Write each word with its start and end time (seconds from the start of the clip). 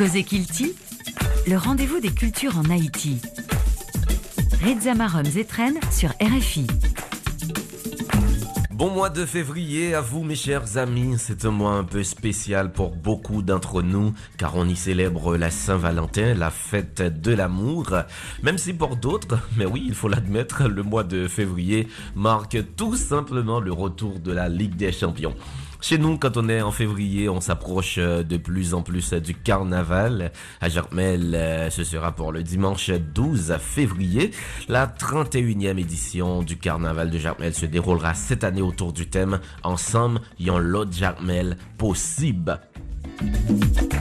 Cosé 0.00 0.24
Kilti, 0.24 0.74
le 1.46 1.58
rendez-vous 1.58 2.00
des 2.00 2.08
cultures 2.08 2.56
en 2.56 2.70
Haïti. 2.70 3.20
Reza 4.64 4.94
Marom 4.94 5.26
Zetren 5.26 5.74
sur 5.90 6.08
RFI. 6.22 6.66
Bon 8.72 8.88
mois 8.88 9.10
de 9.10 9.26
février 9.26 9.94
à 9.94 10.00
vous 10.00 10.22
mes 10.22 10.36
chers 10.36 10.78
amis, 10.78 11.16
c'est 11.18 11.44
un 11.44 11.50
mois 11.50 11.72
un 11.72 11.84
peu 11.84 12.02
spécial 12.02 12.72
pour 12.72 12.96
beaucoup 12.96 13.42
d'entre 13.42 13.82
nous 13.82 14.14
car 14.38 14.56
on 14.56 14.66
y 14.66 14.74
célèbre 14.74 15.36
la 15.36 15.50
Saint-Valentin, 15.50 16.32
la 16.32 16.50
fête 16.50 17.02
de 17.02 17.34
l'amour. 17.34 17.94
Même 18.42 18.56
si 18.56 18.72
pour 18.72 18.96
d'autres, 18.96 19.38
mais 19.58 19.66
oui 19.66 19.84
il 19.86 19.94
faut 19.94 20.08
l'admettre, 20.08 20.66
le 20.66 20.82
mois 20.82 21.04
de 21.04 21.28
février 21.28 21.88
marque 22.14 22.56
tout 22.74 22.96
simplement 22.96 23.60
le 23.60 23.74
retour 23.74 24.18
de 24.18 24.32
la 24.32 24.48
Ligue 24.48 24.76
des 24.76 24.92
Champions. 24.92 25.34
Chez 25.82 25.96
nous, 25.96 26.18
quand 26.18 26.36
on 26.36 26.48
est 26.50 26.60
en 26.60 26.72
février, 26.72 27.30
on 27.30 27.40
s'approche 27.40 27.96
euh, 27.98 28.22
de 28.22 28.36
plus 28.36 28.74
en 28.74 28.82
plus 28.82 29.14
du 29.14 29.34
carnaval. 29.34 30.30
À 30.60 30.68
Jarmel, 30.68 31.34
euh, 31.34 31.70
ce 31.70 31.84
sera 31.84 32.12
pour 32.12 32.32
le 32.32 32.42
dimanche 32.42 32.90
12 32.90 33.56
février. 33.58 34.30
La 34.68 34.86
31e 34.86 35.78
édition 35.78 36.42
du 36.42 36.58
carnaval 36.58 37.10
de 37.10 37.18
Jarmel 37.18 37.54
se 37.54 37.64
déroulera 37.64 38.12
cette 38.12 38.44
année 38.44 38.60
autour 38.60 38.92
du 38.92 39.08
thème 39.08 39.40
Ensemble, 39.62 40.20
yon 40.38 40.58
l'autre 40.58 40.92
Jarmel 40.92 41.56
possible. 41.78 42.60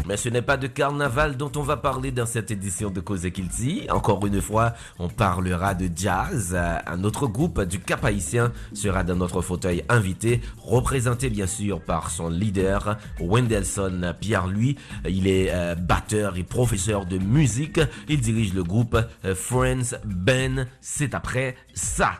Mais 0.09 0.17
ce 0.17 0.27
n'est 0.27 0.41
pas 0.41 0.57
de 0.57 0.65
carnaval 0.65 1.37
dont 1.37 1.51
on 1.55 1.61
va 1.61 1.77
parler 1.77 2.11
dans 2.11 2.25
cette 2.25 2.49
édition 2.49 2.89
de 2.89 2.99
Cause 2.99 3.29
Kilti. 3.31 3.85
Encore 3.91 4.25
une 4.25 4.41
fois, 4.41 4.73
on 4.97 5.07
parlera 5.07 5.75
de 5.75 5.87
jazz. 5.95 6.57
Un 6.87 7.03
autre 7.03 7.27
groupe 7.27 7.61
du 7.61 7.79
Cap 7.79 8.03
Haïtien 8.03 8.51
sera 8.73 9.03
dans 9.03 9.15
notre 9.15 9.43
fauteuil 9.43 9.83
invité, 9.87 10.41
représenté 10.57 11.29
bien 11.29 11.45
sûr 11.45 11.79
par 11.79 12.09
son 12.09 12.27
leader, 12.27 12.97
Wendelson 13.19 14.15
Pierre-Louis. 14.19 14.77
Il 15.07 15.27
est 15.27 15.49
euh, 15.53 15.75
batteur 15.75 16.37
et 16.37 16.43
professeur 16.43 17.05
de 17.05 17.19
musique. 17.19 17.79
Il 18.07 18.19
dirige 18.19 18.55
le 18.55 18.63
groupe 18.63 18.97
euh, 19.25 19.35
Friends 19.35 19.95
Ben. 20.05 20.65
C'est 20.81 21.13
après 21.13 21.55
ça. 21.75 22.13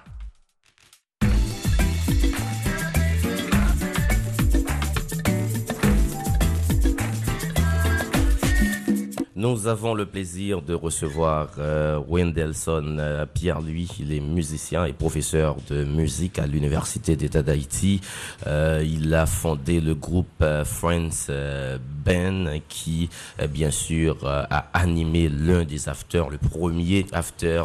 Nous 9.40 9.68
avons 9.68 9.94
le 9.94 10.06
plaisir 10.06 10.62
de 10.62 10.74
recevoir 10.74 11.48
euh, 11.60 11.98
Wendelson 12.10 12.98
euh, 13.00 13.26
Pierre, 13.26 13.62
lui, 13.62 13.88
il 13.98 14.12
est 14.12 14.20
musicien 14.20 14.84
et 14.84 14.92
professeur 14.92 15.56
de 15.70 15.86
musique 15.86 16.40
à 16.40 16.46
l'Université 16.46 17.16
d'État 17.16 17.42
d'Haïti. 17.42 18.02
Euh, 18.48 18.84
il 18.86 19.14
a 19.14 19.26
fondé 19.26 19.80
le 19.80 19.96
groupe 19.96 20.28
euh, 20.42 20.66
Friends 20.66 21.28
euh, 21.30 21.78
Ben 22.04 22.60
qui, 22.68 23.10
bien 23.50 23.72
sûr, 23.72 24.18
a 24.28 24.68
animé 24.74 25.30
l'un 25.30 25.64
des 25.64 25.88
afters, 25.88 26.30
le 26.30 26.38
premier 26.38 27.06
after 27.14 27.64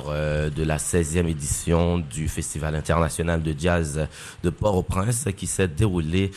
de 0.54 0.62
la 0.62 0.76
16e 0.76 1.26
édition 1.26 1.98
du 1.98 2.28
Festival 2.28 2.76
international 2.76 3.42
de 3.42 3.54
jazz 3.58 4.06
de 4.44 4.50
Port-au-Prince 4.50 5.26
qui 5.36 5.46
s'est 5.46 5.68
déroulé 5.68 6.30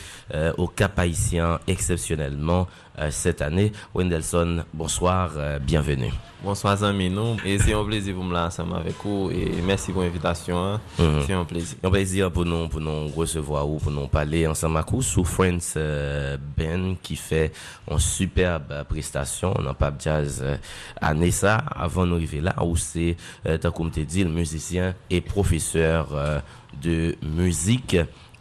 au 0.56 0.68
Cap 0.68 0.98
Haïtien 0.98 1.58
exceptionnellement 1.66 2.66
cette 3.10 3.42
année. 3.42 3.72
Wendelson, 3.94 4.64
bonsoir, 4.74 5.30
euh, 5.36 5.58
bienvenue. 5.58 6.12
Bonsoir 6.44 6.80
amis 6.84 7.10
nous 7.10 7.36
et 7.44 7.58
c'est 7.58 7.74
un 7.74 7.82
plaisir 7.84 8.14
pour 8.14 8.22
me 8.22 8.32
là 8.32 8.46
ensemble 8.46 8.76
avec 8.76 8.94
vous 9.04 9.28
et 9.32 9.60
merci 9.66 9.90
pour 9.90 10.02
l'invitation. 10.02 10.56
hein. 10.56 10.80
Mhm. 10.96 11.22
C'est 11.26 11.32
un 11.32 11.44
plaisir. 11.44 11.76
Un 11.82 11.90
plaisir 11.90 12.30
pour 12.30 12.44
nous, 12.44 12.68
pour 12.68 12.80
nous 12.80 13.08
recevoir 13.08 13.68
ou 13.68 13.78
pour 13.78 13.90
nous 13.90 14.06
parler 14.06 14.46
ensemble 14.46 14.76
avec 14.76 14.90
vous 14.92 15.02
sous 15.02 15.24
Friends 15.24 15.58
euh, 15.76 16.36
Ben 16.56 16.94
qui 17.02 17.16
fait 17.16 17.50
une 17.90 17.98
superbe 17.98 18.70
euh, 18.70 18.84
prestation 18.84 19.52
dans 19.52 19.74
Pap 19.74 20.00
Jazz 20.00 20.40
euh, 20.44 20.56
à 21.00 21.12
Nessa 21.12 21.56
avant 21.74 22.06
d'arriver 22.06 22.40
là 22.40 22.54
où 22.64 22.76
c'est, 22.76 23.16
euh, 23.46 23.58
tant 23.58 23.72
comme 23.72 23.90
tu 23.90 24.04
dit, 24.04 24.22
le 24.22 24.30
musicien 24.30 24.94
et 25.10 25.20
professeur 25.20 26.10
euh, 26.12 26.38
de 26.80 27.16
musique. 27.22 27.96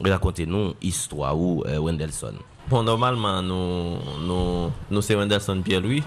Racontez-nous 0.06 0.76
histoire 0.84 1.36
ou 1.36 1.64
euh, 1.66 1.80
Wendelson. 1.80 2.36
Bon, 2.68 2.84
normalman 2.84 3.46
nou, 3.48 3.96
nou, 4.28 4.72
nou 4.92 5.00
se 5.00 5.16
Wenderson 5.16 5.62
Pierre-Louis, 5.64 6.04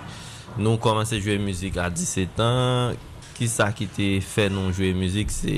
nou 0.60 0.76
komanse 0.82 1.16
jwe 1.16 1.38
müzik 1.40 1.78
a 1.80 1.86
17 1.88 2.42
an, 2.44 2.98
ki 3.38 3.46
sa 3.48 3.70
ki 3.72 3.86
te 3.88 4.08
fè 4.20 4.50
nou 4.52 4.68
jwe 4.68 4.90
müzik, 4.92 5.32
se, 5.32 5.54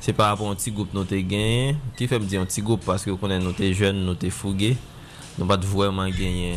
se 0.00 0.14
par 0.16 0.30
rapport 0.32 0.48
an 0.48 0.56
ti 0.56 0.72
goup 0.72 0.96
nou 0.96 1.04
te 1.04 1.18
genye, 1.20 1.74
ki 1.98 2.08
fèm 2.08 2.24
di 2.30 2.40
an 2.40 2.48
ti 2.48 2.64
goup, 2.64 2.80
paske 2.86 3.12
konen 3.20 3.44
nou 3.44 3.52
te 3.52 3.68
jen, 3.68 4.00
nou 4.06 4.16
te 4.16 4.32
fouge, 4.32 4.72
nou 5.36 5.44
pat 5.50 5.68
vwèman 5.68 6.08
genye 6.16 6.56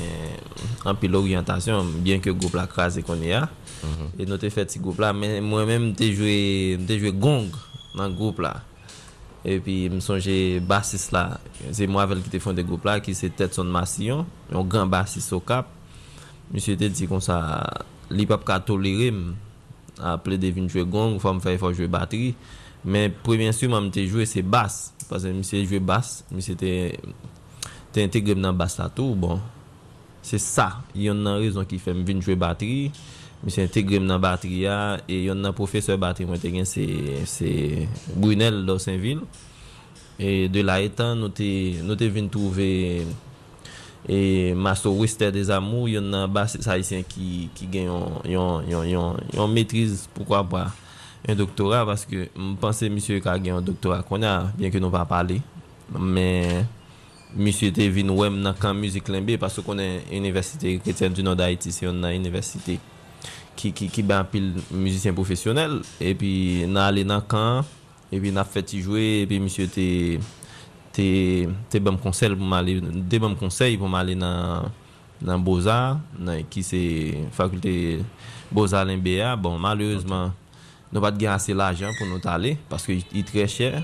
an 0.87 0.95
pil 1.01 1.19
oryantasyon, 1.19 1.91
byen 2.07 2.23
ke 2.23 2.31
goup 2.31 2.55
la 2.55 2.69
krasi 2.71 3.03
konen 3.03 3.33
ya, 3.33 3.43
mm 3.81 3.91
-hmm. 3.91 4.15
e 4.15 4.29
nou 4.31 4.39
te 4.39 4.47
fè 4.47 4.63
ti 4.63 4.79
goup 4.79 5.03
la, 5.03 5.11
men 5.11 5.43
mwen 5.43 5.67
men 5.67 5.89
mte 5.91 6.07
jwe, 6.07 6.79
jwe 6.87 7.11
gong 7.11 7.51
nan 7.99 8.15
goup 8.15 8.39
la, 8.39 8.61
E 9.47 9.61
pi 9.63 9.85
msonje 9.87 10.59
basis 10.67 11.07
la, 11.15 11.37
se 11.71 11.87
mwavel 11.87 12.19
ki 12.25 12.33
te 12.33 12.39
fonde 12.43 12.65
goup 12.67 12.83
la, 12.87 12.97
ki 12.99 13.13
se 13.15 13.29
tet 13.31 13.55
son 13.55 13.69
masyon, 13.71 14.25
yon 14.51 14.67
gran 14.67 14.89
basis 14.91 15.29
o 15.31 15.39
kap. 15.39 15.69
Msye 16.51 16.75
te 16.79 16.89
di 16.91 17.07
kon 17.07 17.23
sa, 17.23 17.37
li 18.11 18.27
pap 18.27 18.43
ka 18.47 18.59
tolerim, 18.67 19.29
aple 20.03 20.35
devin 20.41 20.67
jwe 20.71 20.83
gong, 20.91 21.15
fwa 21.23 21.37
m 21.37 21.39
fay 21.43 21.59
fwa 21.61 21.71
jwe 21.71 21.87
bateri. 21.91 22.33
Men 22.83 23.15
premyen 23.23 23.55
su 23.55 23.69
mwa 23.71 23.85
m 23.85 23.91
te 23.95 24.03
jwe 24.03 24.27
se 24.27 24.43
bas, 24.43 24.89
pase 25.07 25.31
msye 25.35 25.63
jwe 25.63 25.79
bas, 25.83 26.21
msye 26.31 26.57
te, 26.59 26.73
te 27.95 28.03
integrem 28.03 28.43
nan 28.43 28.57
bas 28.59 28.75
la 28.81 28.89
tou, 28.91 29.15
bon. 29.15 29.39
Se 30.27 30.41
sa, 30.43 30.81
yon 30.91 31.23
nan 31.23 31.39
rezon 31.39 31.67
ki 31.67 31.79
fèm 31.79 32.03
vin 32.07 32.19
jwe 32.19 32.35
bateri. 32.39 32.89
Misi 33.45 33.61
integre 33.61 33.99
m 34.01 34.07
nan 34.09 34.21
bateri 34.21 34.63
ya, 34.63 34.97
e 35.05 35.19
yon 35.27 35.43
nan 35.45 35.53
profeseur 35.55 35.99
bateri 36.01 36.25
mwen 36.25 36.41
te 36.41 36.49
gen 36.49 36.65
se, 36.65 36.85
se 37.29 37.51
Brunel 38.15 38.63
do 38.65 38.79
Saint-Ville. 38.81 39.27
E 40.17 40.47
de 40.49 40.63
la 40.65 40.79
etan 40.81 41.19
nou 41.21 41.29
te, 41.29 41.49
nou 41.85 41.97
te 41.99 42.07
vin 42.09 42.25
touve 42.33 42.69
e 44.09 44.17
maso 44.57 44.89
Wester 44.97 45.29
des 45.35 45.51
Amou, 45.53 45.85
yon 45.91 46.09
nan 46.09 46.25
basis 46.33 46.65
haisyen 46.71 47.05
ki, 47.05 47.51
ki 47.53 47.69
gen 47.75 47.91
yon, 47.91 48.17
yon, 48.25 48.65
yon, 48.71 48.89
yon, 48.89 49.21
yon 49.37 49.53
metriz 49.53 50.07
poukwa 50.17 50.41
pa 50.49 50.65
yon 51.27 51.37
doktora. 51.37 51.83
Paske 51.85 52.31
m 52.33 52.55
panse 52.57 52.89
misi 52.89 53.21
ka 53.21 53.37
gen 53.37 53.53
yon 53.53 53.69
doktora 53.69 54.01
konya, 54.07 54.47
bien 54.57 54.73
ke 54.73 54.81
nou 54.81 54.89
pa 54.89 55.05
pale. 55.05 55.43
Men 55.93 56.65
misi 57.37 57.69
te 57.75 57.85
vin 57.93 58.09
wèm 58.17 58.41
nan 58.41 58.57
kan 58.57 58.73
müzik 58.73 59.13
lenbe, 59.13 59.37
paske 59.37 59.61
konen 59.61 60.01
Universite 60.09 60.79
Kretienne 60.81 61.13
du 61.13 61.21
Nord 61.21 61.45
Haiti 61.45 61.69
se 61.69 61.85
yon 61.85 62.01
nan 62.01 62.17
Universite 62.17 62.65
Kretienne. 62.65 62.96
ki, 63.57 63.73
ki, 63.73 63.89
ki 63.91 64.03
ben 64.05 64.27
pil 64.31 64.51
müzisyen 64.71 65.15
profesyonel, 65.17 65.79
epi 66.03 66.31
nan 66.69 66.83
ale 66.85 67.03
nan 67.07 67.23
kan, 67.29 67.65
epi 68.13 68.31
nan 68.33 68.47
feti 68.47 68.83
jwe, 68.85 69.23
epi 69.25 69.39
misye 69.43 69.67
te, 69.73 69.87
te, 70.95 71.07
te 71.71 71.81
bom 71.83 71.97
konsey 72.01 72.35
pou 72.35 72.47
male, 72.47 72.77
te 73.09 73.19
bom 73.23 73.35
konsey 73.39 73.77
pou 73.79 73.89
male 73.91 74.15
nan, 74.17 74.69
nan 75.23 75.43
Boza, 75.43 75.97
nan 76.19 76.45
ki 76.51 76.63
se 76.65 76.81
fakulte 77.35 77.73
Boza 78.53 78.83
l'NBA, 78.85 79.33
bon 79.41 79.57
malereusement, 79.61 80.35
nou 80.93 81.03
pat 81.03 81.17
gen 81.19 81.33
ase 81.33 81.55
l'ajan 81.57 81.95
pou 81.97 82.07
nou 82.09 82.21
tale, 82.23 82.55
paske 82.69 82.99
yi 83.01 83.25
tre 83.27 83.47
chèr, 83.51 83.81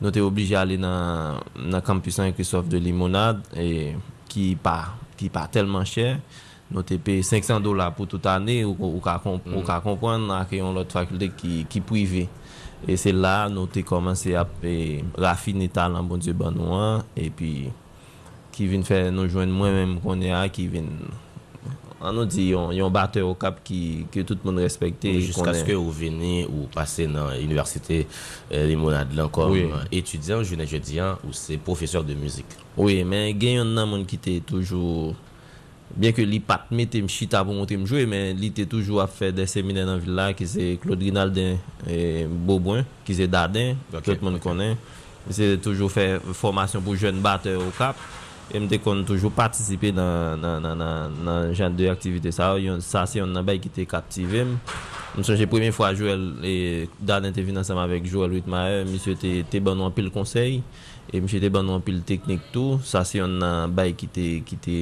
nou 0.00 0.10
te 0.14 0.24
oblige 0.24 0.56
ale 0.58 0.80
nan, 0.80 1.38
nan 1.60 1.84
kampusan 1.84 2.32
Christophe 2.34 2.72
de 2.72 2.80
Limonade, 2.82 3.44
e, 3.54 3.94
ki 4.32 4.54
pa, 4.64 4.96
ki 5.20 5.30
pa 5.30 5.44
telman 5.52 5.86
chèr, 5.86 6.18
nous 6.70 6.82
te 6.82 6.94
payé 6.94 7.22
500 7.22 7.60
dollars 7.60 7.94
pour 7.94 8.06
toute 8.06 8.26
année 8.26 8.64
ou 8.64 8.76
ou 8.78 9.00
ka, 9.00 9.20
mm. 9.24 9.62
ka 9.66 9.80
comprendre 9.80 10.46
que 10.50 10.56
l'autre 10.56 10.92
faculté 10.92 11.30
qui 11.36 11.66
qui 11.68 11.80
privée 11.80 12.28
et 12.86 12.96
c'est 12.96 13.12
là 13.12 13.48
nous 13.48 13.62
avons 13.62 13.82
commencé 13.82 14.34
à 14.34 14.46
raffiner 15.16 15.68
talent 15.68 16.02
bon 16.02 16.16
Dieu 16.16 16.32
ben 16.32 16.50
nous 16.50 17.02
et 17.16 17.30
puis 17.30 17.70
qui 18.52 18.66
vient 18.66 18.82
faire 18.82 19.12
nous 19.12 19.28
joindre 19.28 19.52
moi-même 19.52 20.00
qu'on 20.00 20.20
est 20.20 20.32
à 20.32 20.48
qui 20.48 20.66
vient 20.66 20.82
on 22.00 22.12
nous 22.12 22.24
dit 22.26 22.48
yon, 22.48 22.70
yon 22.72 22.90
batteur 22.90 23.26
au 23.26 23.34
cap 23.34 23.60
qui 23.64 24.06
que 24.12 24.20
tout 24.20 24.36
le 24.44 24.50
monde 24.50 24.60
respecte 24.60 25.06
jusqu'à 25.06 25.54
ce 25.54 25.64
que 25.64 25.72
vous 25.72 25.90
venez 25.90 26.46
ou 26.46 26.66
passez 26.74 27.06
dans 27.06 27.30
l'université 27.30 28.06
euh, 28.52 28.66
Limonade 28.66 29.14
là 29.14 29.28
comme 29.28 29.52
oui. 29.52 29.66
étudiant 29.90 30.42
jeune 30.42 30.60
étudiant 30.60 31.16
ou 31.26 31.32
c'est 31.32 31.56
professeur 31.56 32.04
de 32.04 32.14
musique 32.14 32.52
oui 32.76 33.04
mais 33.04 33.32
gen 33.32 33.60
yon 33.60 33.64
nan 33.64 33.88
moun 33.88 34.00
monde 34.00 34.06
qui 34.06 34.16
était 34.16 34.40
toujours 34.40 35.14
Bien 35.92 36.14
ke 36.16 36.24
li 36.26 36.40
pat 36.42 36.70
mette 36.74 36.98
m 36.98 37.06
chita 37.12 37.44
pou 37.44 37.54
monte 37.54 37.76
m 37.78 37.84
jwe, 37.86 38.02
men 38.10 38.34
li 38.40 38.48
te 38.54 38.64
toujou 38.66 38.98
a 39.02 39.06
fe 39.10 39.28
de 39.36 39.44
seminen 39.46 39.86
nan 39.86 40.00
villa 40.02 40.30
ki 40.34 40.46
se 40.50 40.68
Claude 40.82 41.04
Rinaldin 41.04 41.60
e 41.86 42.24
Bobouin, 42.26 42.88
ki 43.06 43.14
se 43.20 43.28
Dardin, 43.30 43.76
okay, 43.92 44.08
tout 44.08 44.24
moun 44.24 44.40
okay. 44.40 44.48
konen. 44.48 44.80
Mi 45.28 45.36
se 45.36 45.52
toujou 45.62 45.92
fe 45.92 46.16
formasyon 46.34 46.82
pou 46.84 46.98
jen 46.98 47.20
bat 47.24 47.46
ou 47.52 47.70
kap. 47.76 48.00
E 48.50 48.58
m 48.60 48.66
te 48.68 48.80
kon 48.82 49.04
toujou 49.06 49.30
patisipe 49.32 49.92
nan, 49.94 50.42
nan, 50.42 50.66
nan, 50.80 51.14
nan 51.24 51.54
jan 51.54 51.76
de 51.76 51.86
aktivite 51.92 52.32
sa 52.34 52.50
ou, 52.56 52.64
yon 52.64 52.82
sa 52.84 53.04
se 53.08 53.20
yon 53.20 53.30
nan 53.36 53.46
bay 53.46 53.62
ki 53.62 53.70
te 53.78 53.86
kaptive 53.88 54.42
m. 54.48 54.58
M 55.14 55.22
sonje 55.22 55.46
premye 55.46 55.70
fwa 55.72 55.92
Joel, 55.94 56.26
e 56.42 56.56
Dardin 56.98 57.36
te 57.36 57.44
vin 57.46 57.60
ansama 57.60 57.86
vek 57.92 58.10
Joel 58.10 58.34
Wittmaier, 58.34 58.82
mi 58.88 58.98
se 58.98 59.14
te, 59.20 59.36
te 59.46 59.62
ban 59.62 59.78
wampil 59.84 60.10
konsey, 60.16 60.58
e 61.06 61.22
mi 61.22 61.30
se 61.30 61.38
te 61.44 61.52
ban 61.54 61.70
wampil 61.70 62.02
teknik 62.08 62.50
tou, 62.56 62.80
sa 62.82 63.06
se 63.06 63.20
yon 63.20 63.38
nan 63.44 63.78
bay 63.78 63.94
ki 63.94 64.10
te... 64.10 64.30
Ki 64.48 64.58
te 64.58 64.78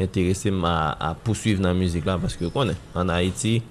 intéressé 0.00 0.52
à, 0.64 1.10
à 1.10 1.14
poursuivre 1.14 1.60
dans 1.62 1.68
la 1.68 1.74
musique 1.74 2.04
là 2.04 2.18
parce 2.20 2.36
que 2.36 2.44
connaît 2.46 2.76
en 2.94 3.08
Haïti 3.08 3.62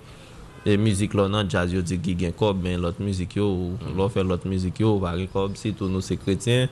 et 0.65 0.77
musique 0.77 1.13
là 1.13 1.27
non 1.27 1.47
jazz 1.47 1.71
yo 1.71 1.81
dit 1.81 1.99
qu'il 1.99 2.17
gagne 2.17 2.31
cob 2.31 2.57
mais 2.63 2.77
l'autre 2.77 3.01
musique 3.01 3.35
yo 3.35 3.71
l'on 3.95 4.09
fait 4.09 4.23
l'autre 4.23 4.47
musique 4.47 4.79
yo 4.79 4.99
pas 4.99 5.13
cob 5.31 5.55
si 5.55 5.73
tous 5.73 5.87
nous 5.87 6.01
c'est 6.01 6.17
chrétiens 6.17 6.67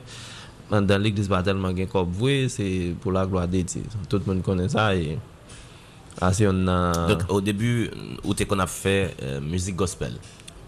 dans 0.70 1.00
l'église 1.00 1.28
pas 1.28 1.42
tellement 1.42 1.72
gagne 1.72 1.86
cob 1.86 2.10
voué 2.10 2.48
c'est 2.48 2.94
pour 3.00 3.12
la 3.12 3.24
gloire 3.26 3.46
de 3.46 3.60
Dieu 3.60 3.82
tout 4.08 4.20
le 4.26 4.32
monde 4.32 4.42
connaît 4.42 4.68
ça 4.68 4.96
et 4.96 5.18
assez 6.20 6.46
on 6.48 6.66
a 6.68 7.06
donc 7.08 7.22
au 7.28 7.40
début 7.40 7.90
où 8.24 8.34
tu 8.34 8.44
qu'on 8.46 8.58
a 8.58 8.66
fait 8.66 9.14
euh, 9.22 9.40
musique 9.40 9.76
gospel? 9.76 10.14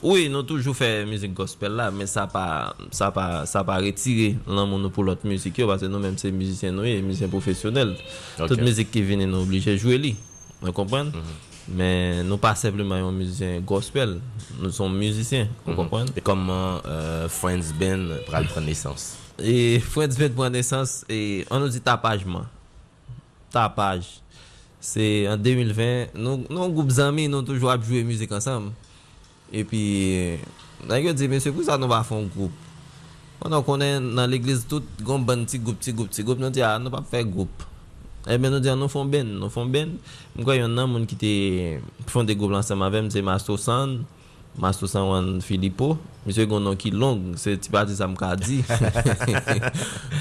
Oui, 0.04 0.26
nou 0.28 0.44
toujou 0.46 0.76
fè 0.76 1.06
müzik 1.08 1.32
gospel 1.36 1.76
la, 1.78 1.88
men 1.94 2.08
sa 2.10 2.26
pa, 2.30 2.74
sa 2.94 3.08
pa, 3.14 3.46
sa 3.48 3.62
pa 3.66 3.78
retire 3.80 4.34
lan 4.44 4.68
moun 4.68 4.84
nou 4.84 4.92
pou 4.92 5.06
lot 5.06 5.22
müzik 5.28 5.56
yo, 5.62 5.68
basè 5.70 5.88
nou 5.88 6.02
menm 6.02 6.18
se 6.20 6.30
müzisyen 6.34 6.76
nou 6.76 6.84
ye, 6.84 6.98
müzisyen 7.04 7.32
profesyonel. 7.32 7.94
Okay. 7.96 8.50
Tout 8.52 8.62
müzik 8.62 8.92
ki 8.92 9.04
vini 9.08 9.28
nou 9.30 9.46
oblige 9.46 9.72
jwè 9.78 9.98
li, 10.02 10.14
nou 10.60 10.76
kompren? 10.76 11.12
Mm 11.14 11.22
-hmm. 11.22 11.44
Men 11.66 12.28
nou 12.28 12.38
pa 12.38 12.52
sepleman 12.54 13.00
yon 13.00 13.16
müzisyen 13.16 13.64
gospel, 13.66 14.20
nou 14.60 14.70
son 14.70 14.92
müzisyen, 14.92 15.48
nou 15.48 15.54
mm 15.54 15.72
-hmm. 15.72 15.76
kompren? 15.76 16.12
E 16.14 16.20
koman 16.20 16.80
euh, 16.84 17.28
Friends 17.28 17.72
Band 17.72 18.20
pral 18.28 18.46
pran 18.52 18.64
nesans? 18.64 19.16
E 19.38 19.80
Friends 19.80 20.18
Band 20.18 20.34
pran 20.36 20.52
nesans, 20.52 21.04
e 21.08 21.44
an 21.50 21.60
nou 21.60 21.68
di 21.68 21.80
tapajman. 21.80 22.44
Tapaj. 23.52 24.04
Se 24.80 25.26
an 25.30 25.40
2020, 25.42 26.14
nou, 26.14 26.44
nou 26.48 26.68
goup 26.72 26.90
zami 26.90 27.28
nou 27.28 27.42
toujou 27.42 27.70
apjouye 27.72 28.04
müzik 28.04 28.32
ansam. 28.32 28.70
E 29.52 29.62
pi, 29.62 29.80
nan 30.88 31.02
yo 31.04 31.12
di, 31.14 31.28
mese, 31.30 31.52
pou 31.54 31.62
sa 31.66 31.76
nou 31.78 31.90
va 31.90 32.02
fon 32.06 32.26
goup? 32.34 32.64
Anon 33.46 33.62
konen 33.66 34.08
nan 34.16 34.30
l'eglise 34.32 34.66
tout, 34.66 34.86
goun 35.06 35.22
ban 35.26 35.44
ti 35.46 35.60
goup, 35.62 35.78
ti 35.82 35.94
goup, 35.94 36.10
ti 36.10 36.24
goup, 36.26 36.40
nou 36.42 36.50
di, 36.50 36.64
a, 36.64 36.74
ah, 36.74 36.82
nou 36.82 36.90
pa 36.90 37.02
fe 37.06 37.22
goup. 37.22 37.62
E 38.26 38.34
eh 38.34 38.40
ben 38.42 38.50
nou 38.50 38.58
di, 38.58 38.66
a, 38.66 38.74
ah, 38.74 38.80
nou 38.80 38.90
fon 38.90 39.06
ben, 39.12 39.28
nou 39.38 39.52
fon 39.52 39.70
ben. 39.70 39.92
Mwen 40.34 40.48
kwa 40.48 40.56
yon 40.58 40.74
nan 40.74 40.90
moun 40.90 41.06
ki 41.06 41.18
te 41.20 41.32
fon 42.10 42.26
de 42.26 42.34
goup 42.34 42.50
lansan 42.54 42.80
ma 42.80 42.90
vem, 42.90 43.10
se 43.12 43.22
Masto 43.22 43.54
San, 43.60 44.00
Masto 44.58 44.90
San 44.90 45.06
wan 45.12 45.28
Filipo. 45.46 45.94
Mese 46.26 46.48
goun 46.50 46.66
nan 46.66 46.80
ki 46.80 46.90
long, 46.96 47.36
se 47.38 47.54
ti 47.60 47.70
pati 47.70 47.94
sa 47.94 48.10
mka 48.10 48.32
di. 48.40 48.64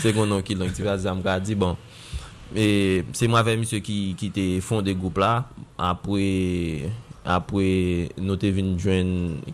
se 0.04 0.13
goun 0.16 0.30
nan 0.36 0.45
ki 0.45 0.60
long, 0.60 0.69
ti 0.75 0.86
pati 0.86 1.07
sa 1.07 1.16
mka 1.18 1.39
di, 1.42 1.57
bon. 1.57 1.74
E, 2.54 3.01
se 3.18 3.25
mwen 3.31 3.48
ve 3.48 3.57
mese 3.63 3.81
ki, 3.81 3.98
ki 4.19 4.30
te 4.36 4.45
fon 4.62 4.86
de 4.86 4.94
goup 4.94 5.18
la, 5.24 5.39
apwe... 5.89 6.94
apre 7.25 8.10
nou 8.22 8.38
te 8.39 8.51
vin 8.56 8.75
jwen 8.77 9.10